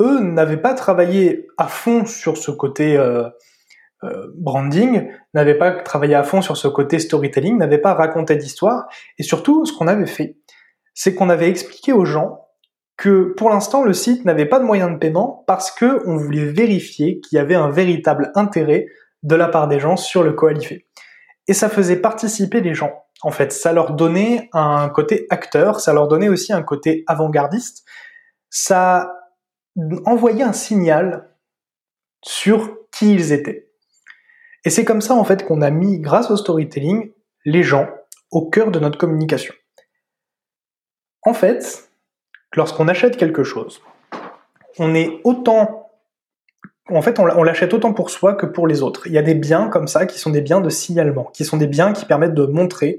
eux, 0.00 0.20
n'avaient 0.20 0.60
pas 0.60 0.74
travaillé 0.74 1.46
à 1.56 1.66
fond 1.66 2.04
sur 2.06 2.36
ce 2.36 2.50
côté 2.50 2.96
euh, 2.96 3.28
euh, 4.04 4.28
branding, 4.36 5.10
n'avaient 5.34 5.58
pas 5.58 5.72
travaillé 5.72 6.14
à 6.14 6.22
fond 6.22 6.40
sur 6.42 6.56
ce 6.56 6.68
côté 6.68 6.98
storytelling, 6.98 7.56
n'avaient 7.56 7.78
pas 7.78 7.94
raconté 7.94 8.36
d'histoire. 8.36 8.86
Et 9.18 9.22
surtout, 9.22 9.64
ce 9.64 9.72
qu'on 9.72 9.88
avait 9.88 10.06
fait, 10.06 10.36
c'est 10.94 11.14
qu'on 11.14 11.30
avait 11.30 11.48
expliqué 11.48 11.92
aux 11.92 12.04
gens 12.04 12.44
que 12.96 13.32
pour 13.36 13.50
l'instant, 13.50 13.84
le 13.84 13.92
site 13.92 14.24
n'avait 14.24 14.46
pas 14.46 14.58
de 14.58 14.64
moyen 14.64 14.90
de 14.90 14.98
paiement 14.98 15.44
parce 15.46 15.70
que 15.70 16.02
on 16.06 16.16
voulait 16.16 16.44
vérifier 16.44 17.20
qu'il 17.20 17.36
y 17.36 17.38
avait 17.38 17.54
un 17.54 17.70
véritable 17.70 18.32
intérêt 18.34 18.86
de 19.22 19.34
la 19.34 19.48
part 19.48 19.68
des 19.68 19.80
gens 19.80 19.96
sur 19.96 20.22
le 20.22 20.32
coalifé. 20.32 20.86
Et 21.46 21.54
ça 21.54 21.68
faisait 21.68 21.96
participer 21.96 22.60
les 22.60 22.74
gens. 22.74 22.92
En 23.22 23.30
fait, 23.30 23.52
ça 23.52 23.72
leur 23.72 23.94
donnait 23.94 24.48
un 24.52 24.88
côté 24.88 25.26
acteur, 25.30 25.80
ça 25.80 25.92
leur 25.92 26.08
donnait 26.08 26.28
aussi 26.28 26.52
un 26.52 26.62
côté 26.62 27.04
avant-gardiste. 27.06 27.84
Ça 28.50 29.12
envoyait 30.04 30.44
un 30.44 30.52
signal 30.52 31.34
sur 32.22 32.76
qui 32.92 33.14
ils 33.14 33.32
étaient. 33.32 33.70
Et 34.64 34.70
c'est 34.70 34.84
comme 34.84 35.00
ça 35.00 35.14
en 35.14 35.24
fait 35.24 35.46
qu'on 35.46 35.62
a 35.62 35.70
mis, 35.70 36.00
grâce 36.00 36.30
au 36.30 36.36
storytelling, 36.36 37.12
les 37.44 37.62
gens 37.62 37.88
au 38.30 38.48
cœur 38.48 38.70
de 38.70 38.78
notre 38.78 38.98
communication. 38.98 39.54
En 41.22 41.34
fait, 41.34 41.90
lorsqu'on 42.54 42.88
achète 42.88 43.16
quelque 43.16 43.44
chose, 43.44 43.82
on 44.78 44.94
est 44.94 45.20
autant 45.24 45.87
en 46.90 47.02
fait, 47.02 47.18
on 47.18 47.42
l'achète 47.42 47.74
autant 47.74 47.92
pour 47.92 48.10
soi 48.10 48.34
que 48.34 48.46
pour 48.46 48.66
les 48.66 48.82
autres. 48.82 49.06
Il 49.06 49.12
y 49.12 49.18
a 49.18 49.22
des 49.22 49.34
biens 49.34 49.68
comme 49.68 49.88
ça 49.88 50.06
qui 50.06 50.18
sont 50.18 50.30
des 50.30 50.40
biens 50.40 50.60
de 50.60 50.70
signalement, 50.70 51.24
qui 51.34 51.44
sont 51.44 51.56
des 51.56 51.66
biens 51.66 51.92
qui 51.92 52.06
permettent 52.06 52.34
de 52.34 52.46
montrer 52.46 52.98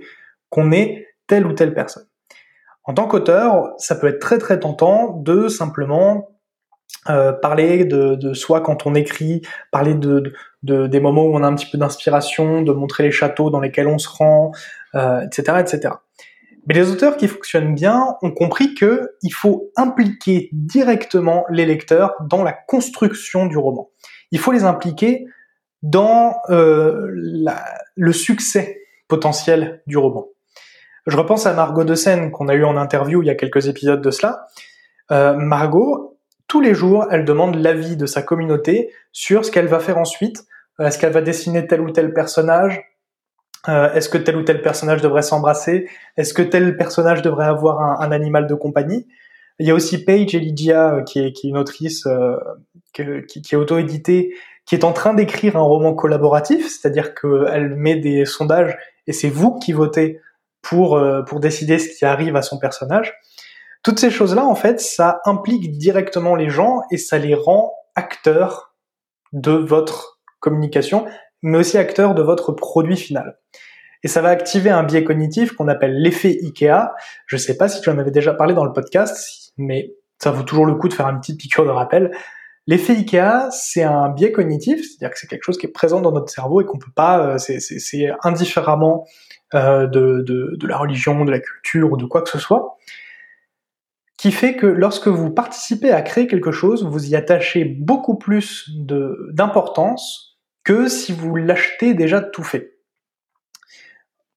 qu'on 0.50 0.72
est 0.72 1.08
telle 1.28 1.46
ou 1.46 1.54
telle 1.54 1.74
personne. 1.74 2.06
En 2.84 2.94
tant 2.94 3.08
qu'auteur, 3.08 3.74
ça 3.78 3.96
peut 3.96 4.08
être 4.08 4.20
très 4.20 4.38
très 4.38 4.60
tentant 4.60 5.12
de 5.12 5.48
simplement 5.48 6.30
euh, 7.10 7.32
parler 7.32 7.86
de, 7.86 8.34
soi 8.34 8.62
quand 8.62 8.86
on 8.86 8.96
écrit, 8.96 9.42
parler 9.72 9.94
de, 9.94 10.34
des 10.64 11.00
moments 11.00 11.24
où 11.24 11.36
on 11.36 11.44
a 11.44 11.48
un 11.48 11.56
petit 11.56 11.70
peu 11.70 11.78
d'inspiration, 11.78 12.62
de 12.62 12.72
montrer 12.72 13.04
les 13.04 13.12
châteaux 13.12 13.50
dans 13.50 13.60
lesquels 13.60 13.88
on 13.88 13.98
se 13.98 14.10
rend, 14.10 14.52
etc., 14.94 15.44
euh, 15.50 15.60
etc. 15.60 15.94
Mais 16.70 16.76
les 16.76 16.92
auteurs 16.92 17.18
qui 17.18 17.28
fonctionnent 17.28 17.74
bien 17.74 18.16
ont 18.22 18.30
compris 18.30 18.76
que 18.76 19.16
il 19.24 19.32
faut 19.32 19.72
impliquer 19.76 20.50
directement 20.54 21.44
les 21.50 21.66
lecteurs 21.66 22.14
dans 22.22 22.44
la 22.44 22.54
construction 22.54 23.48
du 23.48 23.58
roman. 23.58 23.90
Il 24.32 24.38
faut 24.38 24.52
les 24.52 24.64
impliquer 24.64 25.26
dans 25.82 26.36
euh, 26.52 27.08
le 27.96 28.14
succès 28.14 28.82
potentiel 29.08 29.82
du 29.88 29.98
roman. 29.98 30.28
Je 31.08 31.18
repense 31.18 31.48
à 31.48 31.54
Margot 31.54 31.84
de 31.84 31.96
Seine 31.96 32.30
qu'on 32.30 32.48
a 32.50 32.54
eu 32.54 32.64
en 32.64 32.78
interview 32.78 33.24
il 33.24 33.26
y 33.26 33.32
a 33.32 33.36
quelques 33.36 33.68
épisodes 33.68 34.02
de 34.02 34.12
cela. 34.12 34.46
Euh, 35.12 35.34
Margot, 35.34 36.20
tous 36.48 36.62
les 36.62 36.76
jours, 36.76 37.08
elle 37.10 37.26
demande 37.26 37.56
l'avis 37.56 37.98
de 37.98 38.06
sa 38.06 38.22
communauté 38.22 38.94
sur 39.12 39.44
ce 39.44 39.50
qu'elle 39.50 39.68
va 39.68 39.80
faire 39.80 39.98
ensuite. 39.98 40.46
Est-ce 40.80 41.00
qu'elle 41.00 41.14
va 41.14 41.22
dessiner 41.22 41.66
tel 41.66 41.82
ou 41.82 41.90
tel 41.90 42.14
personnage? 42.14 42.84
Euh, 43.68 43.94
est-ce 43.94 44.08
que 44.08 44.18
tel 44.18 44.38
ou 44.38 44.44
tel 44.44 44.62
personnage 44.62 45.02
devrait 45.02 45.22
s'embrasser? 45.22 45.90
Est-ce 46.18 46.34
que 46.34 46.42
tel 46.42 46.78
personnage 46.78 47.22
devrait 47.22 47.46
avoir 47.46 48.02
un, 48.02 48.12
animal 48.12 48.48
de 48.48 48.56
compagnie? 48.56 49.08
Il 49.60 49.68
y 49.68 49.72
a 49.72 49.74
aussi 49.74 50.04
Paige 50.06 50.34
Eligia, 50.34 50.96
euh, 50.96 51.04
qui 51.04 51.20
est, 51.20 51.34
qui 51.34 51.48
est 51.48 51.50
une 51.50 51.58
autrice 51.58 52.06
euh, 52.06 52.38
qui, 52.94 53.42
qui, 53.42 53.56
est 53.56 53.58
auto-éditée, 53.58 54.34
qui 54.66 54.76
est 54.76 54.86
en 54.86 54.94
train 54.94 55.14
d'écrire 55.14 55.58
un 55.58 55.62
roman 55.62 55.94
collaboratif, 55.94 56.70
c'est-à-dire 56.70 57.14
qu'elle 57.14 57.76
met 57.76 57.98
des 57.98 58.26
sondages 58.26 58.78
et 59.08 59.14
c'est 59.14 59.30
vous 59.30 59.58
qui 59.60 59.74
votez 59.74 60.22
pour, 60.62 61.02
pour 61.26 61.40
décider 61.40 61.80
ce 61.80 61.98
qui 61.98 62.06
arrive 62.06 62.36
à 62.36 62.42
son 62.42 62.60
personnage. 62.60 63.14
Toutes 63.82 63.98
ces 63.98 64.12
choses-là, 64.12 64.46
en 64.46 64.56
fait, 64.56 64.80
ça 64.80 65.22
implique 65.26 65.72
directement 65.78 66.36
les 66.36 66.50
gens 66.50 66.82
et 66.92 66.98
ça 66.98 67.18
les 67.18 67.34
rend 67.34 67.74
acteurs 67.96 68.76
de 69.32 69.52
votre 69.52 70.20
communication, 70.40 71.06
mais 71.42 71.58
aussi 71.58 71.78
acteur 71.78 72.16
de 72.16 72.22
votre 72.22 72.52
produit 72.52 72.98
final. 72.98 73.38
Et 74.04 74.08
ça 74.08 74.22
va 74.22 74.30
activer 74.30 74.70
un 74.70 74.84
biais 74.84 75.04
cognitif 75.04 75.54
qu'on 75.54 75.68
appelle 75.68 76.02
l'effet 76.02 76.38
IKEA. 76.42 76.94
Je 77.26 77.38
sais 77.38 77.58
pas 77.58 77.68
si 77.68 77.82
tu 77.82 77.90
en 77.90 77.98
avais 77.98 78.12
déjà 78.12 78.34
parlé 78.34 78.54
dans 78.54 78.64
le 78.64 78.72
podcast, 78.72 79.54
mais 79.58 79.94
ça 80.20 80.32
vaut 80.32 80.44
toujours 80.44 80.66
le 80.66 80.76
coup 80.76 80.88
de 80.88 80.94
faire 80.94 81.08
une 81.08 81.20
petite 81.20 81.40
piqûre 81.40 81.66
de 81.66 81.70
rappel. 81.70 82.12
L'effet 82.68 82.94
IKEA, 82.94 83.50
c'est 83.52 83.84
un 83.84 84.10
biais 84.10 84.32
cognitif, 84.32 84.82
c'est-à-dire 84.82 85.14
que 85.14 85.20
c'est 85.20 85.28
quelque 85.28 85.44
chose 85.44 85.58
qui 85.58 85.66
est 85.66 85.72
présent 85.72 86.02
dans 86.02 86.12
notre 86.12 86.32
cerveau 86.32 86.62
et 86.62 86.66
qu'on 86.66 86.78
peut 86.78 86.92
pas, 86.96 87.36
euh, 87.36 87.38
c'est 87.38 88.10
indifféremment 88.24 89.06
euh, 89.54 89.88
de 89.88 90.68
la 90.68 90.78
religion, 90.78 91.26
de 91.26 91.32
la 91.32 91.40
culture 91.40 91.92
ou 91.92 91.98
de 91.98 92.06
quoi 92.06 92.22
que 92.22 92.30
ce 92.30 92.40
soit, 92.40 92.78
qui 94.18 94.32
fait 94.32 94.56
que 94.56 94.68
lorsque 94.68 95.08
vous 95.08 95.32
participez 95.32 95.92
à 95.92 96.02
créer 96.02 96.28
quelque 96.28 96.52
chose, 96.52 96.86
vous 96.86 97.10
y 97.10 97.16
attachez 97.16 97.66
beaucoup 97.66 98.18
plus 98.18 98.70
d'importance 98.70 100.29
que 100.70 100.88
si 100.88 101.14
vous 101.14 101.36
l'achetez 101.36 101.96
déjà 101.96 102.22
tout 102.22 102.44
fait. 102.44 102.78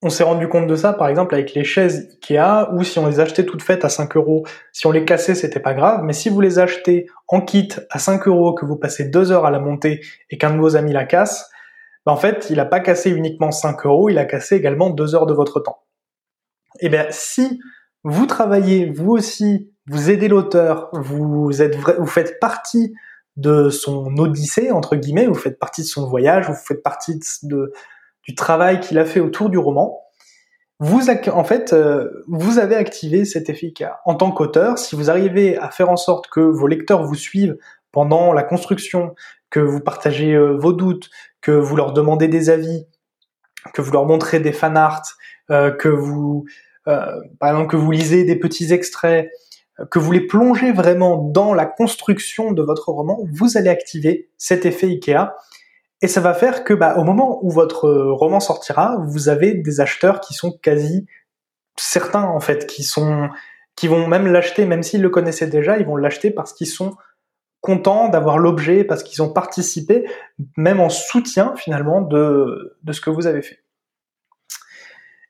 On 0.00 0.08
s'est 0.08 0.24
rendu 0.24 0.48
compte 0.48 0.66
de 0.66 0.76
ça, 0.76 0.94
par 0.94 1.08
exemple, 1.08 1.34
avec 1.34 1.52
les 1.52 1.62
chaises 1.62 2.08
Ikea, 2.22 2.72
ou 2.72 2.84
si 2.84 2.98
on 2.98 3.06
les 3.06 3.20
achetait 3.20 3.44
toutes 3.44 3.60
faites 3.60 3.84
à 3.84 3.90
5 3.90 4.16
euros, 4.16 4.42
si 4.72 4.86
on 4.86 4.92
les 4.92 5.04
cassait, 5.04 5.34
c'était 5.34 5.60
pas 5.60 5.74
grave, 5.74 6.00
mais 6.04 6.14
si 6.14 6.30
vous 6.30 6.40
les 6.40 6.58
achetez 6.58 7.04
en 7.28 7.42
kit 7.42 7.68
à 7.90 7.98
5 7.98 8.26
euros, 8.28 8.54
que 8.54 8.64
vous 8.64 8.76
passez 8.76 9.10
2 9.10 9.30
heures 9.30 9.44
à 9.44 9.50
la 9.50 9.58
monter 9.58 10.00
et 10.30 10.38
qu'un 10.38 10.54
de 10.54 10.58
vos 10.58 10.74
amis 10.74 10.94
la 10.94 11.04
casse, 11.04 11.50
ben 12.06 12.12
en 12.12 12.16
fait, 12.16 12.46
il 12.48 12.58
a 12.60 12.64
pas 12.64 12.80
cassé 12.80 13.10
uniquement 13.10 13.50
5 13.50 13.84
euros, 13.84 14.08
il 14.08 14.16
a 14.16 14.24
cassé 14.24 14.56
également 14.56 14.88
2 14.88 15.14
heures 15.14 15.26
de 15.26 15.34
votre 15.34 15.60
temps. 15.60 15.82
Et 16.80 16.86
eh 16.86 16.88
bien, 16.88 17.04
si 17.10 17.60
vous 18.04 18.24
travaillez, 18.24 18.90
vous 18.90 19.10
aussi, 19.10 19.70
vous 19.86 20.10
aidez 20.10 20.28
l'auteur, 20.28 20.88
vous 20.94 21.50
vous 21.50 22.06
faites 22.06 22.40
partie 22.40 22.94
de 23.36 23.70
son 23.70 24.16
odyssée, 24.18 24.70
entre 24.70 24.96
guillemets, 24.96 25.26
vous 25.26 25.34
faites 25.34 25.58
partie 25.58 25.82
de 25.82 25.86
son 25.86 26.06
voyage, 26.06 26.48
vous 26.48 26.54
faites 26.54 26.82
partie 26.82 27.18
de, 27.42 27.72
du 28.24 28.34
travail 28.34 28.80
qu'il 28.80 28.98
a 28.98 29.04
fait 29.04 29.20
autour 29.20 29.48
du 29.48 29.58
roman, 29.58 30.02
vous, 30.84 31.10
en 31.10 31.44
fait, 31.44 31.72
euh, 31.72 32.24
vous 32.26 32.58
avez 32.58 32.74
activé 32.74 33.24
cet 33.24 33.48
effet. 33.48 33.72
En 34.04 34.16
tant 34.16 34.32
qu'auteur, 34.32 34.78
si 34.78 34.96
vous 34.96 35.10
arrivez 35.10 35.56
à 35.56 35.70
faire 35.70 35.90
en 35.90 35.96
sorte 35.96 36.26
que 36.28 36.40
vos 36.40 36.66
lecteurs 36.66 37.04
vous 37.04 37.14
suivent 37.14 37.56
pendant 37.92 38.32
la 38.32 38.42
construction, 38.42 39.14
que 39.48 39.60
vous 39.60 39.78
partagez 39.78 40.34
euh, 40.34 40.56
vos 40.56 40.72
doutes, 40.72 41.08
que 41.40 41.52
vous 41.52 41.76
leur 41.76 41.92
demandez 41.92 42.26
des 42.26 42.50
avis, 42.50 42.84
que 43.74 43.80
vous 43.80 43.92
leur 43.92 44.06
montrez 44.06 44.40
des 44.40 44.50
fan 44.50 44.76
art, 44.76 45.04
euh, 45.52 45.70
que 45.70 45.88
vous, 45.88 46.46
par 46.84 47.68
que 47.68 47.76
vous 47.76 47.92
lisez 47.92 48.24
des 48.24 48.34
petits 48.34 48.72
extraits, 48.72 49.30
que 49.90 49.98
vous 49.98 50.12
les 50.12 50.26
plongez 50.26 50.72
vraiment 50.72 51.16
dans 51.16 51.54
la 51.54 51.66
construction 51.66 52.52
de 52.52 52.62
votre 52.62 52.90
roman, 52.90 53.18
vous 53.32 53.56
allez 53.56 53.70
activer 53.70 54.30
cet 54.38 54.66
effet 54.66 54.86
IKEA 54.86 55.34
et 56.02 56.08
ça 56.08 56.20
va 56.20 56.34
faire 56.34 56.64
que, 56.64 56.74
bah, 56.74 56.96
au 56.98 57.04
moment 57.04 57.38
où 57.42 57.50
votre 57.50 57.86
euh, 57.86 58.12
roman 58.12 58.40
sortira, 58.40 58.96
vous 59.06 59.28
avez 59.28 59.54
des 59.54 59.80
acheteurs 59.80 60.20
qui 60.20 60.34
sont 60.34 60.50
quasi 60.50 61.06
certains, 61.78 62.24
en 62.24 62.40
fait, 62.40 62.66
qui 62.66 62.82
sont, 62.82 63.28
qui 63.76 63.86
vont 63.86 64.08
même 64.08 64.26
l'acheter, 64.26 64.66
même 64.66 64.82
s'ils 64.82 65.00
le 65.00 65.10
connaissaient 65.10 65.46
déjà, 65.46 65.78
ils 65.78 65.86
vont 65.86 65.96
l'acheter 65.96 66.32
parce 66.32 66.52
qu'ils 66.52 66.66
sont 66.66 66.96
contents 67.60 68.08
d'avoir 68.08 68.38
l'objet, 68.38 68.82
parce 68.82 69.04
qu'ils 69.04 69.22
ont 69.22 69.32
participé, 69.32 70.04
même 70.56 70.80
en 70.80 70.88
soutien, 70.88 71.54
finalement, 71.56 72.00
de, 72.00 72.76
de 72.82 72.92
ce 72.92 73.00
que 73.00 73.10
vous 73.10 73.28
avez 73.28 73.42
fait. 73.42 73.60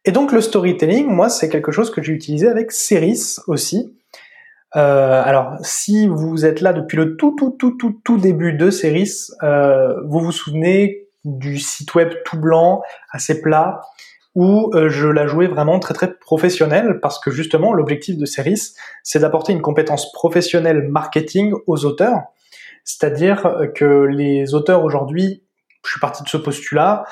Et 0.07 0.11
donc, 0.11 0.33
le 0.33 0.41
storytelling, 0.41 1.07
moi, 1.07 1.29
c'est 1.29 1.51
quelque 1.51 1.71
chose 1.71 1.91
que 1.91 2.03
j'ai 2.03 2.15
utilisé 2.15 2.49
avec 2.49 2.73
Ceris 2.73 3.37
aussi. 3.47 3.95
Euh, 4.77 5.23
alors, 5.25 5.57
si 5.61 6.09
vous 6.09 6.47
êtes 6.47 6.61
là 6.61 6.73
depuis 6.73 6.97
le 6.97 7.17
tout, 7.17 7.35
tout, 7.37 7.55
tout, 7.59 7.77
tout, 7.77 8.01
tout 8.05 8.19
début 8.19 8.55
de 8.55 8.71
Ceris, 8.71 9.29
euh, 9.43 9.95
vous 10.07 10.21
vous 10.21 10.33
souvenez 10.33 11.09
du 11.25 11.59
site 11.59 11.95
web 11.95 12.11
tout 12.25 12.39
blanc, 12.39 12.83
assez 13.11 13.41
plat, 13.41 13.81
où 14.35 14.71
euh, 14.75 14.89
je 14.89 15.09
la 15.09 15.27
jouais 15.27 15.47
vraiment 15.47 15.79
très 15.79 15.93
très 15.93 16.15
professionnel, 16.15 17.01
parce 17.01 17.19
que 17.19 17.31
justement, 17.31 17.75
l'objectif 17.75 18.17
de 18.17 18.25
Ceris, 18.25 18.75
c'est 19.03 19.19
d'apporter 19.19 19.53
une 19.53 19.61
compétence 19.61 20.11
professionnelle 20.13 20.89
marketing 20.89 21.53
aux 21.67 21.85
auteurs. 21.85 22.21
C'est-à-dire 22.85 23.69
que 23.77 24.07
les 24.07 24.55
auteurs 24.55 24.85
aujourd'hui, 24.85 25.45
je 25.85 25.91
suis 25.91 26.01
parti 26.01 26.25
de 26.25 26.29
ce 26.29 26.37
postulat, 26.37 27.05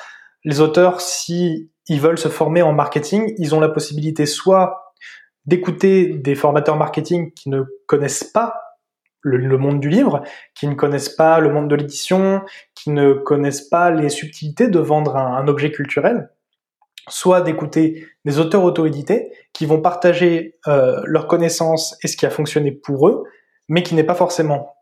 les 0.44 0.60
auteurs, 0.60 1.00
si 1.00 1.70
ils 1.86 2.00
veulent 2.00 2.18
se 2.18 2.28
former 2.28 2.62
en 2.62 2.72
marketing, 2.72 3.34
ils 3.36 3.54
ont 3.54 3.60
la 3.60 3.68
possibilité 3.68 4.26
soit 4.26 4.89
d'écouter 5.47 6.09
des 6.09 6.35
formateurs 6.35 6.76
marketing 6.76 7.32
qui 7.32 7.49
ne 7.49 7.62
connaissent 7.87 8.25
pas 8.25 8.54
le, 9.23 9.59
monde 9.59 9.80
du 9.80 9.88
livre, 9.88 10.23
qui 10.54 10.66
ne 10.66 10.75
connaissent 10.75 11.11
pas 11.11 11.40
le 11.40 11.52
monde 11.52 11.68
de 11.68 11.75
l'édition, 11.75 12.42
qui 12.75 12.90
ne 12.90 13.12
connaissent 13.12 13.68
pas 13.68 13.90
les 13.90 14.09
subtilités 14.09 14.68
de 14.68 14.78
vendre 14.78 15.16
un, 15.16 15.47
objet 15.47 15.70
culturel, 15.70 16.30
soit 17.09 17.42
d'écouter 17.42 18.06
des 18.25 18.38
auteurs 18.38 18.64
auto-édités 18.64 19.30
qui 19.52 19.66
vont 19.66 19.80
partager 19.80 20.59
euh, 20.68 21.00
leurs 21.04 21.26
connaissances 21.26 21.99
et 22.02 22.09
ce 22.09 22.16
qui 22.16 22.26
a 22.26 22.30
fonctionné 22.30 22.73
pour 22.73 23.09
eux, 23.09 23.25
mais 23.68 23.82
qui 23.82 23.94
n'est 23.94 24.04
pas 24.04 24.14
forcément 24.14 24.75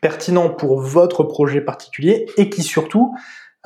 pertinent 0.00 0.50
pour 0.50 0.80
votre 0.80 1.22
projet 1.22 1.60
particulier 1.60 2.26
et 2.36 2.50
qui 2.50 2.62
surtout 2.62 3.14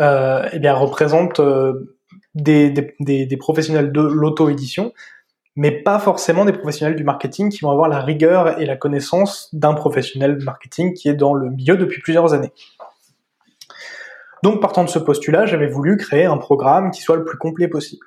euh, 0.00 0.48
eh 0.52 0.58
bien, 0.58 0.74
représente 0.74 1.40
euh, 1.40 1.98
des, 2.34 3.36
professionnels 3.38 3.92
de 3.92 4.00
l'auto-édition 4.00 4.92
mais 5.56 5.70
pas 5.70 5.98
forcément 5.98 6.44
des 6.44 6.52
professionnels 6.52 6.96
du 6.96 7.04
marketing 7.04 7.50
qui 7.50 7.60
vont 7.60 7.70
avoir 7.70 7.88
la 7.88 8.00
rigueur 8.00 8.58
et 8.60 8.66
la 8.66 8.76
connaissance 8.76 9.48
d'un 9.52 9.74
professionnel 9.74 10.38
de 10.38 10.44
marketing 10.44 10.94
qui 10.94 11.08
est 11.08 11.14
dans 11.14 11.34
le 11.34 11.50
milieu 11.50 11.76
depuis 11.76 12.00
plusieurs 12.00 12.32
années. 12.32 12.52
Donc 14.42 14.60
partant 14.60 14.82
de 14.82 14.88
ce 14.88 14.98
postulat, 14.98 15.46
j'avais 15.46 15.68
voulu 15.68 15.96
créer 15.96 16.24
un 16.24 16.38
programme 16.38 16.90
qui 16.90 17.02
soit 17.02 17.16
le 17.16 17.24
plus 17.24 17.38
complet 17.38 17.68
possible. 17.68 18.06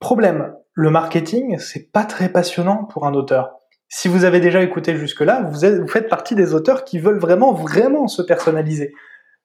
Problème, 0.00 0.54
le 0.72 0.90
marketing, 0.90 1.58
c'est 1.58 1.92
pas 1.92 2.04
très 2.04 2.28
passionnant 2.28 2.84
pour 2.84 3.06
un 3.06 3.14
auteur. 3.14 3.52
Si 3.88 4.08
vous 4.08 4.24
avez 4.24 4.40
déjà 4.40 4.62
écouté 4.62 4.96
jusque-là, 4.96 5.42
vous, 5.42 5.86
faites 5.86 6.08
partie 6.08 6.34
des 6.34 6.54
auteurs 6.54 6.84
qui 6.84 6.98
veulent 6.98 7.20
vraiment, 7.20 7.52
vraiment 7.52 8.08
se 8.08 8.22
personnaliser, 8.22 8.92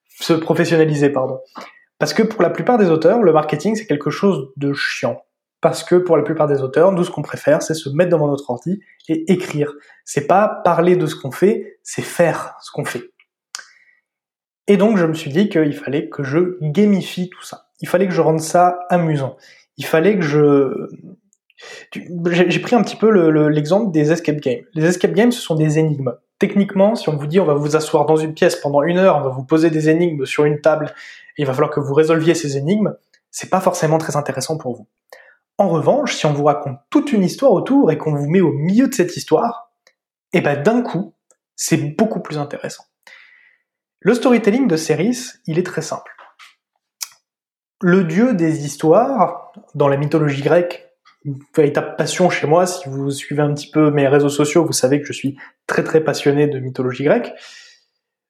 se 0.08 0.32
professionnaliser, 0.32 1.10
pardon. 1.10 1.38
Parce 2.00 2.14
que 2.14 2.22
pour 2.22 2.42
la 2.42 2.50
plupart 2.50 2.78
des 2.78 2.90
auteurs, 2.90 3.22
le 3.22 3.32
marketing, 3.32 3.76
c'est 3.76 3.86
quelque 3.86 4.10
chose 4.10 4.48
de 4.56 4.72
chiant 4.72 5.22
parce 5.60 5.84
que 5.84 5.96
pour 5.96 6.16
la 6.16 6.22
plupart 6.22 6.46
des 6.46 6.62
auteurs, 6.62 6.92
nous 6.92 7.04
ce 7.04 7.10
qu'on 7.10 7.22
préfère, 7.22 7.62
c'est 7.62 7.74
se 7.74 7.88
mettre 7.90 8.10
devant 8.10 8.28
notre 8.28 8.48
ordi 8.50 8.80
et 9.08 9.30
écrire. 9.32 9.72
C'est 10.04 10.26
pas 10.26 10.60
parler 10.64 10.96
de 10.96 11.06
ce 11.06 11.14
qu'on 11.14 11.30
fait, 11.30 11.78
c'est 11.82 12.02
faire 12.02 12.56
ce 12.60 12.70
qu'on 12.70 12.84
fait. 12.84 13.10
Et 14.66 14.76
donc 14.76 14.96
je 14.96 15.04
me 15.04 15.14
suis 15.14 15.30
dit 15.30 15.48
qu'il 15.48 15.74
fallait 15.74 16.08
que 16.08 16.22
je 16.22 16.56
gamifie 16.62 17.28
tout 17.28 17.42
ça. 17.42 17.66
Il 17.80 17.88
fallait 17.88 18.06
que 18.06 18.14
je 18.14 18.20
rende 18.20 18.40
ça 18.40 18.80
amusant. 18.88 19.36
Il 19.76 19.84
fallait 19.84 20.16
que 20.18 20.24
je... 20.24 20.88
J'ai 21.92 22.60
pris 22.60 22.74
un 22.74 22.82
petit 22.82 22.96
peu 22.96 23.10
l'exemple 23.48 23.92
des 23.92 24.12
escape 24.12 24.36
games. 24.36 24.62
Les 24.74 24.86
escape 24.86 25.12
games, 25.12 25.32
ce 25.32 25.40
sont 25.40 25.56
des 25.56 25.78
énigmes. 25.78 26.14
Techniquement, 26.38 26.94
si 26.94 27.10
on 27.10 27.16
vous 27.16 27.26
dit 27.26 27.38
on 27.38 27.44
va 27.44 27.52
vous 27.52 27.76
asseoir 27.76 28.06
dans 28.06 28.16
une 28.16 28.32
pièce 28.32 28.56
pendant 28.56 28.82
une 28.82 28.96
heure, 28.96 29.18
on 29.18 29.22
va 29.22 29.28
vous 29.28 29.44
poser 29.44 29.68
des 29.68 29.90
énigmes 29.90 30.24
sur 30.24 30.46
une 30.46 30.62
table, 30.62 30.94
et 31.36 31.42
il 31.42 31.46
va 31.46 31.52
falloir 31.52 31.70
que 31.70 31.80
vous 31.80 31.92
résolviez 31.92 32.34
ces 32.34 32.56
énigmes, 32.56 32.94
c'est 33.30 33.50
pas 33.50 33.60
forcément 33.60 33.98
très 33.98 34.16
intéressant 34.16 34.56
pour 34.56 34.74
vous. 34.74 34.86
En 35.60 35.68
revanche, 35.68 36.14
si 36.16 36.24
on 36.24 36.32
vous 36.32 36.44
raconte 36.44 36.78
toute 36.88 37.12
une 37.12 37.22
histoire 37.22 37.52
autour 37.52 37.92
et 37.92 37.98
qu'on 37.98 38.14
vous 38.14 38.30
met 38.30 38.40
au 38.40 38.50
milieu 38.50 38.88
de 38.88 38.94
cette 38.94 39.18
histoire, 39.18 39.74
eh 40.32 40.40
ben 40.40 40.62
d'un 40.62 40.80
coup, 40.80 41.14
c'est 41.54 41.76
beaucoup 41.76 42.20
plus 42.20 42.38
intéressant. 42.38 42.84
Le 43.98 44.14
storytelling 44.14 44.66
de 44.66 44.78
Céris, 44.78 45.34
il 45.46 45.58
est 45.58 45.66
très 45.66 45.82
simple. 45.82 46.12
Le 47.82 48.04
dieu 48.04 48.32
des 48.32 48.64
histoires, 48.64 49.52
dans 49.74 49.86
la 49.86 49.98
mythologie 49.98 50.40
grecque, 50.40 50.88
une 51.26 51.38
véritable 51.54 51.94
passion 51.96 52.30
chez 52.30 52.46
moi, 52.46 52.66
si 52.66 52.88
vous 52.88 53.10
suivez 53.10 53.42
un 53.42 53.52
petit 53.52 53.70
peu 53.70 53.90
mes 53.90 54.08
réseaux 54.08 54.30
sociaux, 54.30 54.64
vous 54.64 54.72
savez 54.72 54.98
que 54.98 55.06
je 55.06 55.12
suis 55.12 55.36
très 55.66 55.84
très 55.84 56.02
passionné 56.02 56.46
de 56.46 56.58
mythologie 56.58 57.04
grecque. 57.04 57.34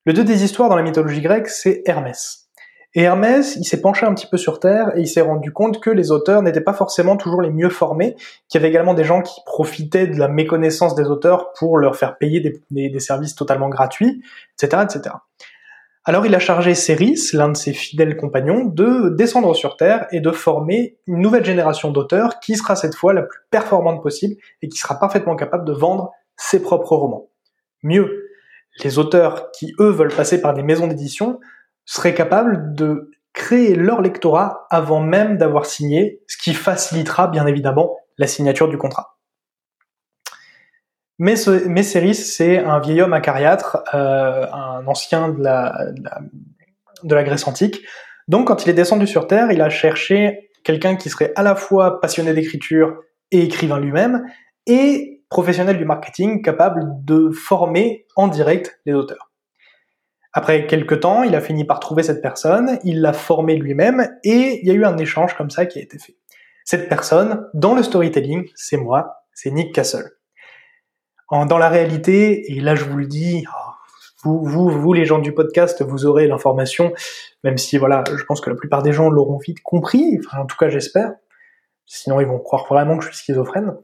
Le 0.05 0.15
dieu 0.15 0.25
des 0.25 0.43
histoires 0.43 0.69
dans 0.69 0.75
la 0.75 0.83
mythologie 0.83 1.21
grecque, 1.21 1.49
c'est 1.49 1.85
Hermès. 1.87 2.50
Et 2.95 3.03
Hermès, 3.03 3.55
il 3.55 3.65
s'est 3.65 3.81
penché 3.81 4.05
un 4.05 4.15
petit 4.15 4.27
peu 4.27 4.37
sur 4.37 4.59
Terre 4.59 4.97
et 4.97 5.01
il 5.01 5.07
s'est 5.07 5.21
rendu 5.21 5.53
compte 5.53 5.81
que 5.81 5.91
les 5.91 6.11
auteurs 6.11 6.43
n'étaient 6.43 6.61
pas 6.61 6.73
forcément 6.73 7.17
toujours 7.17 7.41
les 7.41 7.51
mieux 7.51 7.69
formés, 7.69 8.17
qu'il 8.49 8.59
y 8.61 8.65
avait 8.65 8.69
également 8.69 8.95
des 8.95 9.05
gens 9.05 9.23
qui 9.23 9.41
profitaient 9.47 10.09
de 10.09 10.19
la 10.19 10.27
méconnaissance 10.27 10.97
des 10.97 11.05
auteurs 11.05 11.53
pour 11.53 11.79
leur 11.79 11.95
faire 11.95 12.19
payer 12.19 12.41
des, 12.71 13.01
services 13.01 13.37
totalement 13.37 13.69
gratuits, 13.69 14.23
etc., 14.61 14.83
etc. 14.83 15.15
Alors 16.05 16.27
il 16.27 16.35
a 16.35 16.41
chargé 16.41 16.75
Céris, 16.75 17.31
l'un 17.33 17.51
de 17.51 17.57
ses 17.57 17.73
fidèles 17.73 18.17
compagnons, 18.17 18.65
de 18.65 19.11
descendre 19.11 19.55
sur 19.55 19.77
Terre 19.77 20.09
et 20.11 20.21
de 20.21 20.33
former 20.33 20.99
une 21.07 21.21
nouvelle 21.21 21.45
génération 21.45 21.93
d'auteurs 21.93 22.41
qui 22.41 22.57
sera 22.57 22.75
cette 22.75 22.97
fois 22.97 23.13
la 23.13 23.23
plus 23.23 23.39
performante 23.51 24.03
possible 24.03 24.35
et 24.63 24.69
qui 24.69 24.79
sera 24.79 24.99
parfaitement 24.99 25.37
capable 25.37 25.65
de 25.65 25.73
vendre 25.73 26.11
ses 26.37 26.61
propres 26.61 26.97
romans. 26.97 27.29
Mieux, 27.85 28.31
les 28.83 28.99
auteurs 28.99 29.53
qui, 29.53 29.75
eux, 29.79 29.91
veulent 29.91 30.15
passer 30.15 30.41
par 30.41 30.55
des 30.55 30.63
maisons 30.63 30.89
d'édition 30.89 31.39
seraient 31.85 32.15
capables 32.15 32.75
de 32.75 33.11
créer 33.33 33.75
leur 33.75 34.01
lectorat 34.01 34.67
avant 34.71 35.01
même 35.01 35.37
d'avoir 35.37 35.67
signé, 35.67 36.21
ce 36.27 36.37
qui 36.37 36.55
facilitera 36.55 37.29
bien 37.29 37.47
évidemment 37.47 37.97
la 38.19 38.27
signature 38.27 38.69
du 38.69 38.79
contrat. 38.79 39.17
Mais, 41.19 41.37
ce, 41.37 41.61
c'est 42.15 42.59
un 42.59 42.81
vieil 42.81 43.03
homme 43.03 43.13
acariâtre, 43.13 43.85
euh, 43.95 44.47
un 44.53 44.87
ancien 44.87 45.29
de 45.29 45.43
la 45.43 47.25
Grèce 47.25 47.47
antique. 47.47 47.83
Donc 48.27 48.47
quand 48.47 48.65
il 48.65 48.71
est 48.71 48.75
descendu 48.75 49.07
sur 49.07 49.27
Terre, 49.27 49.53
il 49.53 49.61
a 49.61 49.69
cherché 49.69 50.51
quelqu'un 50.65 50.97
qui 50.97 51.11
serait 51.11 51.33
à 51.37 51.43
la 51.43 51.55
fois 51.55 52.01
passionné 52.01 52.33
d'écriture 52.33 52.97
et 53.33 53.43
écrivain 53.43 53.79
lui-même, 53.79 54.25
et 54.67 55.23
professionnel 55.29 55.79
du 55.79 55.85
marketing 55.85 56.43
capable 56.43 56.83
de 57.05 57.31
former 57.31 58.07
en 58.17 58.29
direct 58.29 58.81
les 58.87 58.93
auteurs. 58.93 59.30
Après 60.33 60.67
quelques 60.67 61.01
temps, 61.01 61.25
il 61.25 61.35
a 61.35 61.41
fini 61.41 61.65
par 61.65 61.81
trouver 61.81 62.03
cette 62.03 62.23
personne, 62.23 62.79
il 62.85 63.01
l'a 63.01 63.13
formée 63.13 63.57
lui-même, 63.57 64.09
et 64.23 64.61
il 64.63 64.67
y 64.67 64.71
a 64.71 64.75
eu 64.75 64.85
un 64.85 64.97
échange 64.97 65.35
comme 65.35 65.51
ça 65.51 65.67
qui 65.67 65.79
a 65.79 65.83
été 65.83 65.99
fait. 65.99 66.17
Cette 66.65 66.89
personne, 66.89 67.49
dans 67.53 67.75
le 67.75 67.83
storytelling, 67.83 68.49
c'est 68.55 68.77
moi, 68.77 69.25
c'est 69.35 69.51
Nick 69.51 69.75
Castle. 69.75 70.11
dans 71.31 71.59
la 71.59 71.69
réalité, 71.69 72.53
et 72.53 72.61
là 72.61 72.77
je 72.77 72.85
vous 72.85 72.97
le 72.97 73.07
dis, 73.07 73.45
oh, 73.49 73.71
vous, 74.23 74.45
vous, 74.45 74.69
vous, 74.69 74.93
les 74.93 75.05
gens 75.05 75.19
du 75.19 75.33
podcast, 75.33 75.83
vous 75.83 76.07
aurez 76.07 76.29
l'information, 76.29 76.93
même 77.43 77.59
si 77.59 77.77
voilà, 77.77 78.05
je 78.17 78.23
pense 78.25 78.41
que 78.41 78.51
la 78.51 78.57
plupart 78.57 78.83
des 78.83 78.93
gens 78.93 79.11
l'auront 79.11 79.39
vite 79.39 79.63
compris, 79.63 80.19
enfin 80.25 80.43
en 80.43 80.47
tout 80.47 80.57
cas 80.57 80.69
j'espère, 80.69 81.13
sinon 81.87 82.21
ils 82.21 82.27
vont 82.27 82.39
croire 82.39 82.67
vraiment 82.69 82.99
que 82.99 83.05
je 83.05 83.09
suis 83.09 83.19
schizophrène. 83.19 83.75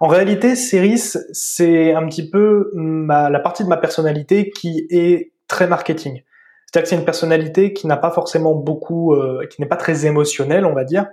En 0.00 0.06
réalité, 0.06 0.54
Ceris, 0.54 1.16
c'est 1.32 1.92
un 1.92 2.06
petit 2.06 2.30
peu 2.30 2.70
la 2.74 3.40
partie 3.40 3.64
de 3.64 3.68
ma 3.68 3.76
personnalité 3.76 4.50
qui 4.50 4.86
est 4.90 5.32
très 5.48 5.66
marketing. 5.66 6.22
C'est-à-dire 6.66 6.82
que 6.82 6.88
c'est 6.88 6.96
une 6.96 7.04
personnalité 7.04 7.72
qui 7.72 7.86
n'a 7.86 7.96
pas 7.96 8.10
forcément 8.10 8.54
beaucoup, 8.54 9.14
euh, 9.14 9.46
qui 9.50 9.60
n'est 9.60 9.68
pas 9.68 9.76
très 9.76 10.06
émotionnelle, 10.06 10.66
on 10.66 10.74
va 10.74 10.84
dire, 10.84 11.06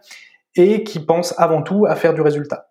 et 0.55 0.83
qui 0.83 0.99
pense 0.99 1.33
avant 1.37 1.61
tout 1.61 1.85
à 1.87 1.95
faire 1.95 2.13
du 2.13 2.21
résultat. 2.21 2.67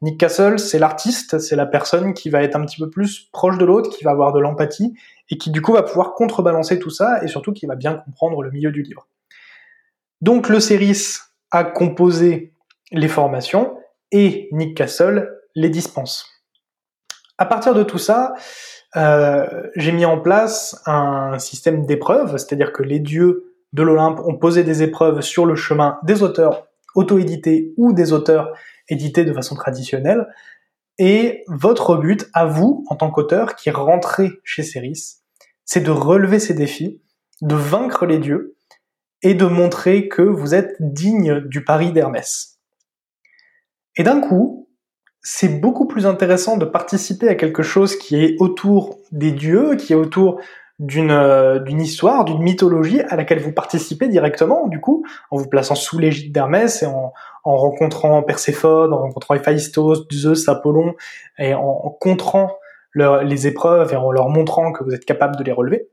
Nick 0.00 0.20
Castle, 0.20 0.60
c'est 0.60 0.78
l'artiste, 0.78 1.40
c'est 1.40 1.56
la 1.56 1.66
personne 1.66 2.14
qui 2.14 2.30
va 2.30 2.44
être 2.44 2.54
un 2.54 2.64
petit 2.64 2.78
peu 2.78 2.88
plus 2.88 3.28
proche 3.32 3.58
de 3.58 3.64
l'autre, 3.64 3.90
qui 3.90 4.04
va 4.04 4.12
avoir 4.12 4.32
de 4.32 4.38
l'empathie, 4.38 4.94
et 5.30 5.38
qui 5.38 5.50
du 5.50 5.60
coup 5.60 5.72
va 5.72 5.82
pouvoir 5.82 6.14
contrebalancer 6.14 6.78
tout 6.78 6.90
ça, 6.90 7.22
et 7.24 7.28
surtout 7.28 7.52
qui 7.52 7.66
va 7.66 7.74
bien 7.74 7.94
comprendre 7.94 8.42
le 8.42 8.50
milieu 8.52 8.70
du 8.70 8.82
livre. 8.82 9.08
Donc 10.20 10.48
le 10.48 10.60
Céris 10.60 11.18
a 11.50 11.64
composé 11.64 12.52
les 12.92 13.08
formations 13.08 13.76
et 14.12 14.48
Nick 14.52 14.76
Castle 14.76 15.30
les 15.54 15.70
dispense. 15.70 16.26
À 17.36 17.46
partir 17.46 17.74
de 17.74 17.82
tout 17.82 17.98
ça, 17.98 18.34
j'ai 18.94 19.92
mis 19.92 20.04
en 20.04 20.20
place 20.20 20.80
un 20.86 21.38
système 21.38 21.86
d'épreuves, 21.86 22.32
c'est-à-dire 22.32 22.72
que 22.72 22.82
les 22.82 23.00
dieux 23.00 23.54
de 23.72 23.82
l'Olympe 23.82 24.20
ont 24.20 24.36
posé 24.36 24.64
des 24.64 24.82
épreuves 24.82 25.20
sur 25.20 25.44
le 25.44 25.54
chemin 25.54 25.98
des 26.02 26.22
auteurs 26.22 26.68
auto-édités 26.94 27.74
ou 27.76 27.92
des 27.92 28.12
auteurs 28.12 28.52
édités 28.88 29.24
de 29.24 29.32
façon 29.32 29.54
traditionnelle. 29.54 30.26
Et 30.98 31.44
votre 31.46 31.96
but, 31.96 32.28
à 32.32 32.46
vous, 32.46 32.84
en 32.88 32.96
tant 32.96 33.10
qu'auteur 33.10 33.54
qui 33.54 33.70
rentrez 33.70 34.32
chez 34.42 34.62
Ceris, 34.62 35.18
c'est 35.64 35.80
de 35.80 35.90
relever 35.90 36.40
ces 36.40 36.54
défis, 36.54 37.00
de 37.40 37.54
vaincre 37.54 38.06
les 38.06 38.18
dieux 38.18 38.56
et 39.22 39.34
de 39.34 39.44
montrer 39.44 40.08
que 40.08 40.22
vous 40.22 40.54
êtes 40.54 40.74
digne 40.80 41.40
du 41.40 41.62
pari 41.62 41.92
d'Hermès. 41.92 42.58
Et 43.96 44.02
d'un 44.02 44.20
coup, 44.20 44.67
c'est 45.22 45.60
beaucoup 45.60 45.86
plus 45.86 46.06
intéressant 46.06 46.56
de 46.56 46.64
participer 46.64 47.28
à 47.28 47.34
quelque 47.34 47.62
chose 47.62 47.96
qui 47.96 48.22
est 48.24 48.36
autour 48.38 48.98
des 49.12 49.32
dieux, 49.32 49.76
qui 49.76 49.92
est 49.92 49.96
autour 49.96 50.40
d'une 50.78 51.10
euh, 51.10 51.58
d'une 51.58 51.80
histoire, 51.80 52.24
d'une 52.24 52.40
mythologie 52.40 53.00
à 53.00 53.16
laquelle 53.16 53.40
vous 53.40 53.52
participez 53.52 54.08
directement, 54.08 54.68
du 54.68 54.80
coup, 54.80 55.04
en 55.30 55.36
vous 55.36 55.48
plaçant 55.48 55.74
sous 55.74 55.98
l'égide 55.98 56.32
d'Hermès 56.32 56.82
et 56.82 56.86
en, 56.86 57.12
en 57.44 57.56
rencontrant 57.56 58.22
Perséphone, 58.22 58.92
en 58.92 58.98
rencontrant 58.98 59.34
Héphaïstos, 59.34 60.06
Zeus, 60.12 60.48
Apollon, 60.48 60.94
et 61.38 61.54
en, 61.54 61.62
en 61.62 61.90
contrant 61.90 62.58
les 62.94 63.46
épreuves 63.46 63.92
et 63.92 63.96
en 63.96 64.10
leur 64.10 64.28
montrant 64.28 64.72
que 64.72 64.82
vous 64.82 64.92
êtes 64.92 65.04
capable 65.04 65.36
de 65.36 65.44
les 65.44 65.52
relever. 65.52 65.88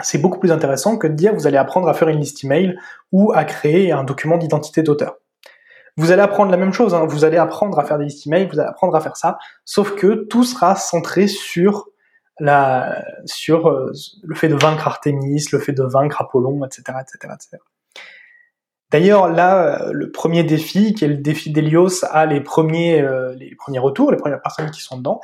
C'est 0.00 0.18
beaucoup 0.18 0.38
plus 0.38 0.52
intéressant 0.52 0.96
que 0.96 1.06
de 1.06 1.12
dire 1.12 1.34
vous 1.34 1.46
allez 1.46 1.56
apprendre 1.56 1.88
à 1.88 1.94
faire 1.94 2.08
une 2.08 2.18
liste 2.18 2.44
email 2.44 2.76
ou 3.12 3.32
à 3.32 3.44
créer 3.44 3.92
un 3.92 4.04
document 4.04 4.38
d'identité 4.38 4.82
d'auteur. 4.82 5.16
Vous 5.96 6.10
allez 6.10 6.22
apprendre 6.22 6.50
la 6.50 6.56
même 6.56 6.72
chose, 6.72 6.94
hein. 6.94 7.06
vous 7.06 7.24
allez 7.24 7.36
apprendre 7.36 7.78
à 7.78 7.84
faire 7.84 7.98
des 7.98 8.06
listes 8.06 8.26
email, 8.26 8.46
vous 8.46 8.58
allez 8.58 8.68
apprendre 8.68 8.96
à 8.96 9.00
faire 9.00 9.16
ça, 9.16 9.38
sauf 9.64 9.94
que 9.94 10.26
tout 10.28 10.42
sera 10.42 10.74
centré 10.74 11.28
sur 11.28 11.86
la, 12.40 13.04
sur 13.26 13.68
euh, 13.68 13.92
le 14.24 14.34
fait 14.34 14.48
de 14.48 14.56
vaincre 14.56 14.88
Artémis, 14.88 15.44
le 15.52 15.60
fait 15.60 15.72
de 15.72 15.84
vaincre 15.84 16.20
Apollon, 16.20 16.64
etc., 16.64 16.98
etc., 17.00 17.34
etc. 17.34 17.58
D'ailleurs, 18.90 19.28
là, 19.28 19.90
le 19.92 20.10
premier 20.10 20.44
défi, 20.44 20.94
qui 20.94 21.04
est 21.04 21.08
le 21.08 21.16
défi 21.16 21.50
d'Elios, 21.50 22.04
a 22.10 22.26
les 22.26 22.40
premiers, 22.40 23.00
euh, 23.00 23.34
les 23.34 23.54
premiers 23.56 23.78
retours, 23.80 24.10
les 24.10 24.16
premières 24.16 24.40
personnes 24.40 24.70
qui 24.70 24.80
sont 24.80 24.98
dedans. 24.98 25.20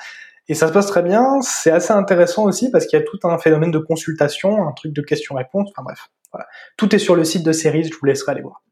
Et 0.49 0.55
ça 0.55 0.67
se 0.67 0.73
passe 0.73 0.87
très 0.87 1.03
bien. 1.03 1.41
C'est 1.43 1.71
assez 1.71 1.93
intéressant 1.93 2.45
aussi 2.45 2.73
parce 2.73 2.87
qu'il 2.87 2.99
y 2.99 3.03
a 3.03 3.05
tout 3.05 3.21
un 3.23 3.39
phénomène 3.39 3.71
de 3.71 3.79
consultation, 3.79 4.67
un 4.67 4.73
truc 4.73 4.93
de 4.93 5.03
questions-réponses. 5.03 5.71
Enfin 5.71 5.85
bref, 5.85 6.09
voilà. 6.33 6.49
Tout 6.77 6.93
est 6.95 6.99
sur 6.99 7.15
le 7.15 7.23
site 7.23 7.45
de 7.45 7.53
Cerise. 7.53 7.91
Je 7.93 7.97
vous 7.97 8.07
laisserai 8.07 8.33
aller 8.33 8.43
voir. 8.43 8.63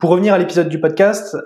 Pour 0.00 0.08
revenir 0.08 0.32
à 0.32 0.38
l'épisode 0.38 0.70
du 0.70 0.80
podcast, 0.80 1.36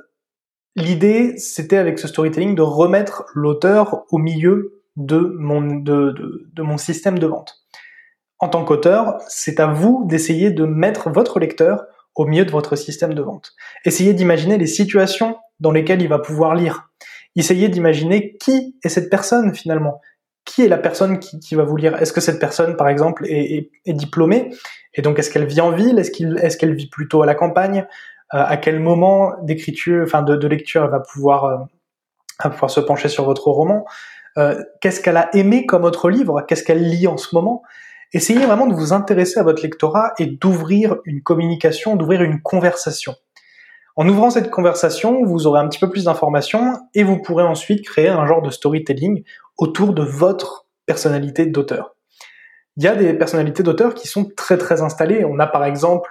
l'idée, 0.76 1.36
c'était 1.38 1.76
avec 1.76 1.98
ce 1.98 2.06
storytelling 2.06 2.54
de 2.54 2.62
remettre 2.62 3.24
l'auteur 3.34 4.04
au 4.12 4.18
milieu 4.18 4.84
de 4.94 5.34
mon, 5.40 5.60
de, 5.60 6.14
de, 6.52 6.62
mon 6.62 6.78
système 6.78 7.18
de 7.18 7.26
vente. 7.26 7.64
En 8.38 8.48
tant 8.48 8.64
qu'auteur, 8.64 9.18
c'est 9.26 9.58
à 9.58 9.66
vous 9.66 10.04
d'essayer 10.06 10.52
de 10.52 10.66
mettre 10.66 11.10
votre 11.10 11.40
lecteur 11.40 11.82
au 12.14 12.26
milieu 12.26 12.44
de 12.44 12.52
votre 12.52 12.76
système 12.76 13.12
de 13.14 13.22
vente. 13.22 13.54
Essayez 13.84 14.14
d'imaginer 14.14 14.56
les 14.56 14.68
situations 14.68 15.36
dans 15.58 15.72
lesquelles 15.72 16.00
il 16.00 16.08
va 16.08 16.20
pouvoir 16.20 16.54
lire. 16.54 16.90
Essayez 17.34 17.68
d'imaginer 17.68 18.36
qui 18.36 18.76
est 18.84 18.88
cette 18.88 19.10
personne 19.10 19.52
finalement. 19.52 20.00
Qui 20.44 20.62
est 20.62 20.68
la 20.68 20.78
personne 20.78 21.18
qui, 21.18 21.40
qui 21.40 21.56
va 21.56 21.64
vous 21.64 21.76
lire? 21.76 22.00
Est-ce 22.00 22.12
que 22.12 22.20
cette 22.20 22.38
personne, 22.38 22.76
par 22.76 22.88
exemple, 22.88 23.26
est, 23.26 23.72
diplômée? 23.88 24.50
Et 24.92 25.02
donc, 25.02 25.18
est-ce 25.18 25.30
qu'elle 25.30 25.46
vit 25.46 25.60
en 25.60 25.72
ville? 25.72 25.98
Est-ce 25.98 26.56
qu'elle 26.56 26.70
est 26.70 26.74
vit 26.74 26.88
plutôt 26.88 27.22
à 27.22 27.26
la 27.26 27.34
campagne? 27.34 27.84
À 28.36 28.56
quel 28.56 28.80
moment 28.80 29.32
d'écriture, 29.42 30.02
enfin 30.04 30.22
de, 30.22 30.46
lecture, 30.48 30.82
elle 30.84 30.90
va 30.90 31.00
pouvoir, 31.00 31.44
euh, 31.44 32.68
se 32.68 32.80
pencher 32.80 33.08
sur 33.08 33.24
votre 33.24 33.48
roman? 33.48 33.84
Euh, 34.38 34.60
Qu'est-ce 34.80 35.00
qu'elle 35.00 35.16
a 35.16 35.34
aimé 35.36 35.66
comme 35.66 35.84
autre 35.84 36.10
livre? 36.10 36.42
Qu'est-ce 36.42 36.64
qu'elle 36.64 36.82
lit 36.82 37.06
en 37.06 37.16
ce 37.16 37.34
moment? 37.34 37.62
Essayez 38.12 38.44
vraiment 38.44 38.66
de 38.66 38.74
vous 38.74 38.92
intéresser 38.92 39.38
à 39.38 39.44
votre 39.44 39.62
lectorat 39.62 40.14
et 40.18 40.26
d'ouvrir 40.26 40.96
une 41.04 41.22
communication, 41.22 41.94
d'ouvrir 41.96 42.22
une 42.22 42.42
conversation. 42.42 43.14
En 43.96 44.08
ouvrant 44.08 44.30
cette 44.30 44.50
conversation, 44.50 45.24
vous 45.24 45.46
aurez 45.46 45.60
un 45.60 45.68
petit 45.68 45.78
peu 45.78 45.88
plus 45.88 46.04
d'informations 46.04 46.74
et 46.94 47.04
vous 47.04 47.22
pourrez 47.22 47.44
ensuite 47.44 47.84
créer 47.84 48.08
un 48.08 48.26
genre 48.26 48.42
de 48.42 48.50
storytelling 48.50 49.22
autour 49.56 49.94
de 49.94 50.02
votre 50.02 50.66
personnalité 50.86 51.46
d'auteur. 51.46 51.94
Il 52.76 52.82
y 52.82 52.88
a 52.88 52.96
des 52.96 53.14
personnalités 53.14 53.62
d'auteur 53.62 53.94
qui 53.94 54.08
sont 54.08 54.28
très 54.36 54.58
très 54.58 54.82
installées. 54.82 55.24
On 55.24 55.38
a 55.38 55.46
par 55.46 55.64
exemple 55.64 56.10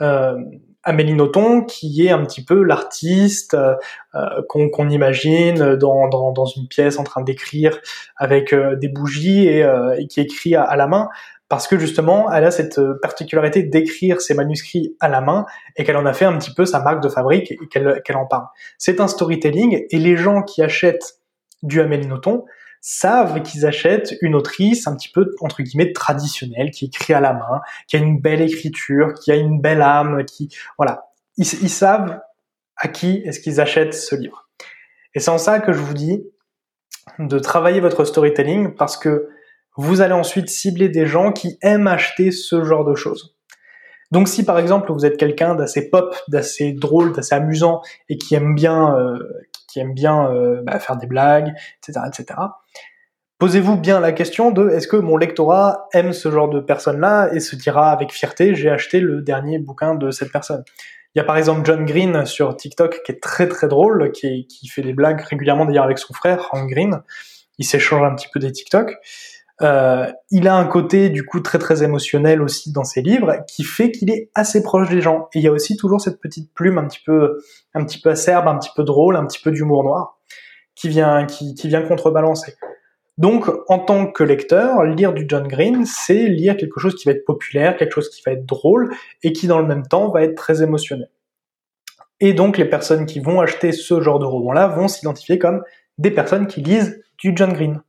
euh, 0.00 0.36
Amélie 0.84 1.14
Nothomb 1.14 1.64
qui 1.64 2.06
est 2.06 2.10
un 2.10 2.24
petit 2.24 2.44
peu 2.44 2.62
l'artiste 2.62 3.54
euh, 3.54 3.74
euh 4.14 4.42
qu'on 4.48 4.88
imagine 4.88 5.76
dans, 5.76 6.44
une 6.56 6.68
pièce 6.68 6.98
en 6.98 7.04
train 7.04 7.22
d'écrire 7.22 7.80
avec 8.16 8.52
euh, 8.52 8.76
des 8.76 8.88
bougies 8.88 9.46
et, 9.48 9.66
qui 10.08 10.20
écrit 10.20 10.54
à, 10.54 10.76
la 10.76 10.86
main 10.86 11.08
parce 11.48 11.68
que 11.68 11.78
justement, 11.78 12.32
elle 12.32 12.44
a 12.44 12.50
cette 12.50 12.80
particularité 13.00 13.62
d'écrire 13.62 14.20
ses 14.20 14.34
manuscrits 14.34 14.96
à 14.98 15.08
la 15.08 15.20
main 15.20 15.44
et 15.76 15.84
qu'elle 15.84 15.96
en 15.96 16.06
a 16.06 16.12
fait 16.12 16.24
un 16.24 16.36
petit 16.38 16.52
peu 16.52 16.64
sa 16.64 16.80
marque 16.80 17.02
de 17.02 17.08
fabrique 17.08 17.52
et 17.52 17.58
qu'elle 17.68 18.16
en 18.16 18.26
parle. 18.26 18.46
C'est 18.78 19.00
un 19.00 19.08
storytelling 19.08 19.84
et 19.88 19.98
les 19.98 20.16
gens 20.16 20.42
qui 20.42 20.62
achètent 20.62 21.20
du 21.62 21.80
Amélie 21.80 22.06
Nothomb 22.06 22.44
savent 22.86 23.42
qu'ils 23.42 23.64
achètent 23.64 24.14
une 24.20 24.34
autrice 24.34 24.86
un 24.86 24.94
petit 24.94 25.08
peu 25.08 25.34
entre 25.40 25.62
guillemets 25.62 25.94
traditionnelle 25.94 26.70
qui 26.70 26.84
écrit 26.84 27.14
à 27.14 27.20
la 27.20 27.32
main, 27.32 27.62
qui 27.88 27.96
a 27.96 27.98
une 27.98 28.20
belle 28.20 28.42
écriture, 28.42 29.14
qui 29.14 29.32
a 29.32 29.36
une 29.36 29.58
belle 29.58 29.80
âme, 29.80 30.22
qui 30.26 30.54
voilà, 30.76 31.06
ils, 31.38 31.46
ils 31.62 31.70
savent 31.70 32.20
à 32.76 32.88
qui 32.88 33.22
est-ce 33.24 33.40
qu'ils 33.40 33.58
achètent 33.58 33.94
ce 33.94 34.14
livre. 34.14 34.50
Et 35.14 35.20
c'est 35.20 35.30
en 35.30 35.38
ça 35.38 35.60
que 35.60 35.72
je 35.72 35.78
vous 35.78 35.94
dis 35.94 36.26
de 37.18 37.38
travailler 37.38 37.80
votre 37.80 38.04
storytelling 38.04 38.74
parce 38.74 38.98
que 38.98 39.30
vous 39.78 40.02
allez 40.02 40.12
ensuite 40.12 40.50
cibler 40.50 40.90
des 40.90 41.06
gens 41.06 41.32
qui 41.32 41.56
aiment 41.62 41.86
acheter 41.86 42.32
ce 42.32 42.64
genre 42.64 42.84
de 42.84 42.94
choses. 42.94 43.34
Donc 44.14 44.28
si 44.28 44.44
par 44.44 44.60
exemple 44.60 44.92
vous 44.92 45.04
êtes 45.04 45.16
quelqu'un 45.16 45.56
d'assez 45.56 45.90
pop, 45.90 46.14
d'assez 46.28 46.72
drôle, 46.72 47.12
d'assez 47.12 47.34
amusant 47.34 47.82
et 48.08 48.16
qui 48.16 48.36
aime 48.36 48.54
bien, 48.54 48.96
euh, 48.96 49.18
qui 49.66 49.80
aime 49.80 49.92
bien 49.92 50.30
euh, 50.30 50.62
bah, 50.62 50.78
faire 50.78 50.96
des 50.96 51.08
blagues, 51.08 51.52
etc., 51.82 52.06
etc. 52.06 52.38
Posez-vous 53.40 53.76
bien 53.76 53.98
la 53.98 54.12
question 54.12 54.52
de 54.52 54.70
est-ce 54.70 54.86
que 54.86 54.96
mon 54.96 55.16
lectorat 55.16 55.88
aime 55.92 56.12
ce 56.12 56.30
genre 56.30 56.48
de 56.48 56.60
personne-là 56.60 57.34
et 57.34 57.40
se 57.40 57.56
dira 57.56 57.90
avec 57.90 58.12
fierté 58.12 58.54
j'ai 58.54 58.70
acheté 58.70 59.00
le 59.00 59.20
dernier 59.20 59.58
bouquin 59.58 59.96
de 59.96 60.12
cette 60.12 60.30
personne. 60.30 60.62
Il 61.16 61.18
y 61.18 61.20
a 61.20 61.24
par 61.24 61.36
exemple 61.36 61.62
John 61.64 61.84
Green 61.84 62.24
sur 62.24 62.56
TikTok 62.56 63.02
qui 63.04 63.10
est 63.10 63.20
très 63.20 63.48
très 63.48 63.66
drôle, 63.66 64.12
qui, 64.12 64.46
qui 64.46 64.68
fait 64.68 64.82
des 64.82 64.92
blagues 64.92 65.22
régulièrement 65.22 65.64
d'ailleurs 65.64 65.86
avec 65.86 65.98
son 65.98 66.14
frère 66.14 66.50
Hank 66.52 66.70
Green. 66.70 67.02
Il 67.58 67.64
s'échange 67.64 68.04
un 68.04 68.14
petit 68.14 68.28
peu 68.32 68.38
des 68.38 68.52
TikTok. 68.52 68.94
Euh, 69.62 70.10
il 70.30 70.48
a 70.48 70.56
un 70.56 70.66
côté 70.66 71.10
du 71.10 71.24
coup 71.24 71.38
très 71.38 71.60
très 71.60 71.84
émotionnel 71.84 72.42
aussi 72.42 72.72
dans 72.72 72.82
ses 72.82 73.02
livres 73.02 73.36
qui 73.46 73.62
fait 73.62 73.92
qu'il 73.92 74.10
est 74.10 74.30
assez 74.34 74.62
proche 74.62 74.88
des 74.88 75.00
gens. 75.00 75.28
Et 75.32 75.38
il 75.38 75.42
y 75.42 75.48
a 75.48 75.52
aussi 75.52 75.76
toujours 75.76 76.00
cette 76.00 76.20
petite 76.20 76.52
plume 76.54 76.78
un 76.78 76.86
petit 76.86 77.02
peu 77.04 77.38
un 77.72 77.84
petit 77.84 78.00
peu 78.00 78.10
acerbe, 78.10 78.48
un 78.48 78.58
petit 78.58 78.72
peu 78.74 78.82
drôle, 78.82 79.16
un 79.16 79.24
petit 79.26 79.40
peu 79.40 79.52
d'humour 79.52 79.84
noir 79.84 80.18
qui 80.74 80.88
vient 80.88 81.24
qui, 81.26 81.54
qui 81.54 81.68
vient 81.68 81.82
contrebalancer. 81.82 82.54
Donc 83.16 83.48
en 83.68 83.78
tant 83.78 84.10
que 84.10 84.24
lecteur, 84.24 84.82
lire 84.82 85.12
du 85.12 85.24
John 85.28 85.46
Green, 85.46 85.86
c'est 85.86 86.26
lire 86.26 86.56
quelque 86.56 86.80
chose 86.80 86.96
qui 86.96 87.04
va 87.04 87.12
être 87.12 87.24
populaire, 87.24 87.76
quelque 87.76 87.92
chose 87.92 88.10
qui 88.10 88.22
va 88.26 88.32
être 88.32 88.44
drôle 88.44 88.92
et 89.22 89.32
qui 89.32 89.46
dans 89.46 89.60
le 89.60 89.66
même 89.66 89.86
temps 89.86 90.10
va 90.10 90.24
être 90.24 90.34
très 90.34 90.64
émotionnel. 90.64 91.10
Et 92.18 92.32
donc 92.32 92.58
les 92.58 92.64
personnes 92.64 93.06
qui 93.06 93.20
vont 93.20 93.40
acheter 93.40 93.70
ce 93.70 94.00
genre 94.00 94.18
de 94.18 94.24
roman-là 94.24 94.66
vont 94.66 94.88
s'identifier 94.88 95.38
comme 95.38 95.62
des 95.98 96.10
personnes 96.10 96.48
qui 96.48 96.60
lisent 96.60 97.00
du 97.18 97.32
John 97.36 97.52
Green. 97.52 97.82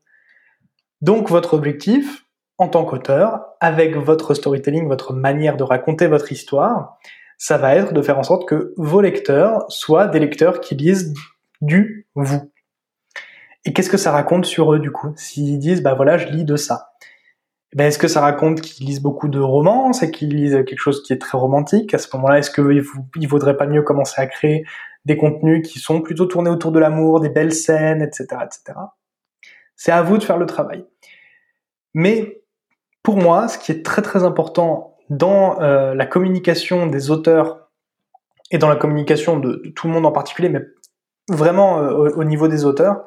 Donc 1.06 1.30
votre 1.30 1.54
objectif, 1.54 2.26
en 2.58 2.68
tant 2.68 2.84
qu'auteur, 2.84 3.46
avec 3.60 3.96
votre 3.96 4.34
storytelling, 4.34 4.88
votre 4.88 5.14
manière 5.14 5.56
de 5.56 5.62
raconter 5.62 6.08
votre 6.08 6.32
histoire, 6.32 6.98
ça 7.38 7.60
va 7.60 7.76
être 7.76 7.94
de 7.94 8.02
faire 8.02 8.18
en 8.18 8.24
sorte 8.24 8.48
que 8.50 8.74
vos 8.76 9.02
lecteurs 9.02 9.66
soient 9.70 10.08
des 10.08 10.18
lecteurs 10.18 10.62
qui 10.62 10.74
lisent 10.74 11.14
du 11.62 12.08
vous. 12.16 12.52
Et 13.66 13.72
qu'est-ce 13.72 13.92
que 13.92 13.98
ça 13.98 14.12
raconte 14.12 14.46
sur 14.46 14.74
eux 14.74 14.80
du 14.80 14.92
coup? 14.92 15.14
S'ils 15.16 15.60
disent 15.60 15.84
bah 15.84 15.94
voilà 15.94 16.18
je 16.18 16.26
lis 16.30 16.44
de 16.44 16.56
ça. 16.56 16.94
Eh 17.72 17.78
ben, 17.78 17.86
est-ce 17.86 18.00
que 18.00 18.08
ça 18.08 18.22
raconte 18.22 18.62
qu'ils 18.62 18.88
lisent 18.88 19.04
beaucoup 19.04 19.28
de 19.28 19.40
romans? 19.40 19.92
Et 20.02 20.10
qu'ils 20.10 20.36
lisent 20.36 20.64
quelque 20.66 20.80
chose 20.80 21.04
qui 21.04 21.14
est 21.14 21.20
très 21.20 21.38
romantique? 21.38 21.94
À 21.94 22.00
ce 22.00 22.08
moment-là, 22.16 22.40
est-ce 22.40 22.50
qu'il 22.50 23.28
vaudrait 23.28 23.58
pas 23.58 23.68
mieux 23.68 23.84
commencer 23.84 24.20
à 24.20 24.26
créer 24.26 24.66
des 25.06 25.18
contenus 25.18 25.70
qui 25.70 25.78
sont 25.78 26.02
plutôt 26.02 26.26
tournés 26.26 26.50
autour 26.50 26.72
de 26.72 26.80
l'amour, 26.80 27.20
des 27.20 27.30
belles 27.30 27.54
scènes, 27.54 28.02
etc., 28.02 28.26
etc. 28.44 28.80
C'est 29.76 29.92
à 29.92 30.02
vous 30.02 30.18
de 30.18 30.24
faire 30.24 30.38
le 30.38 30.46
travail. 30.46 30.86
Mais 31.96 32.44
pour 33.04 33.16
moi, 33.16 33.48
ce 33.48 33.58
qui 33.58 33.72
est 33.72 33.84
très 33.84 34.02
très 34.02 34.24
important 34.24 34.98
dans 35.10 35.62
euh, 35.62 35.96
la 35.96 36.06
communication 36.06 36.88
des 36.88 37.10
auteurs 37.10 37.70
et 38.52 38.58
dans 38.58 38.68
la 38.68 38.76
communication 38.76 39.40
de, 39.40 39.64
tout 39.76 39.88
le 39.88 39.94
monde 39.94 40.06
en 40.06 40.12
particulier, 40.12 40.50
mais 40.50 40.62
vraiment 41.30 41.80
euh, 41.80 42.10
au, 42.16 42.24
niveau 42.26 42.50
des 42.50 42.66
auteurs, 42.66 43.06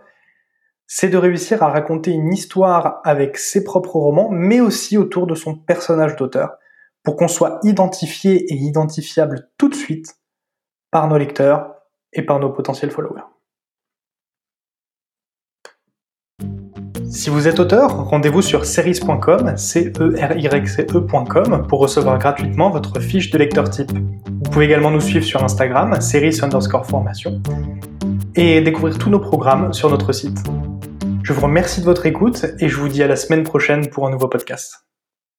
c'est 0.87 1.11
de 1.11 1.19
réussir 1.19 1.63
à 1.63 1.69
raconter 1.69 2.13
une 2.13 2.33
histoire 2.33 3.03
avec 3.05 3.37
ses 3.37 3.63
propres 3.63 3.97
romans, 3.97 4.31
mais 4.31 4.61
aussi 4.61 4.97
autour 4.97 5.27
de 5.27 5.35
son 5.35 5.55
personnage 5.55 6.17
d'auteur, 6.17 6.57
pour 7.03 7.17
qu'on 7.17 7.29
soit 7.29 7.61
identifié 7.65 8.51
et 8.51 8.57
identifiable 8.57 9.51
tout 9.59 9.69
de 9.69 9.75
suite 9.75 10.17
par 10.91 11.09
nos 11.09 11.19
lecteurs 11.19 11.75
et 12.15 12.23
par 12.23 12.39
nos 12.39 12.51
potentiels 12.51 12.91
followers. 12.91 13.23
Si 17.11 17.31
vous 17.31 17.49
êtes 17.49 17.59
auteur, 17.59 18.05
rendez-vous 18.09 18.43
sur 18.43 18.67
series.com, 18.67 19.57
c 19.57 19.93
e 19.99 20.15
r 20.21 20.37
y 20.37 20.69
c 20.69 20.83
e.com 20.83 21.67
pour 21.67 21.81
recevoir 21.81 22.19
gratuitement 22.19 22.71
votre 22.71 23.01
fiche 23.01 23.31
de 23.31 23.39
lecteur 23.39 23.71
type. 23.71 23.93
Vous 23.93 24.51
pouvez 24.51 24.67
également 24.67 24.91
nous 24.91 25.01
suivre 25.01 25.25
sur 25.25 25.43
Instagram, 25.43 25.99
series 26.01 26.39
underscore 26.43 26.87
formation, 26.87 27.41
et 28.35 28.61
découvrir 28.61 28.99
tous 28.99 29.11
nos 29.11 29.21
programmes 29.21 29.73
sur 29.73 29.91
notre 29.91 30.13
site. 30.13 30.39
Je 31.23 31.33
vous 31.33 31.41
remercie 31.41 31.81
de 31.81 31.87
votre 31.87 32.05
écoute 32.07 32.47
et 32.61 32.69
je 32.69 32.77
vous 32.77 32.89
dis 32.89 33.03
à 33.03 33.07
la 33.07 33.17
semaine 33.17 33.43
prochaine 33.43 33.89
pour 33.89 34.07
un 34.07 34.11
nouveau 34.11 34.29
podcast. 34.29 34.88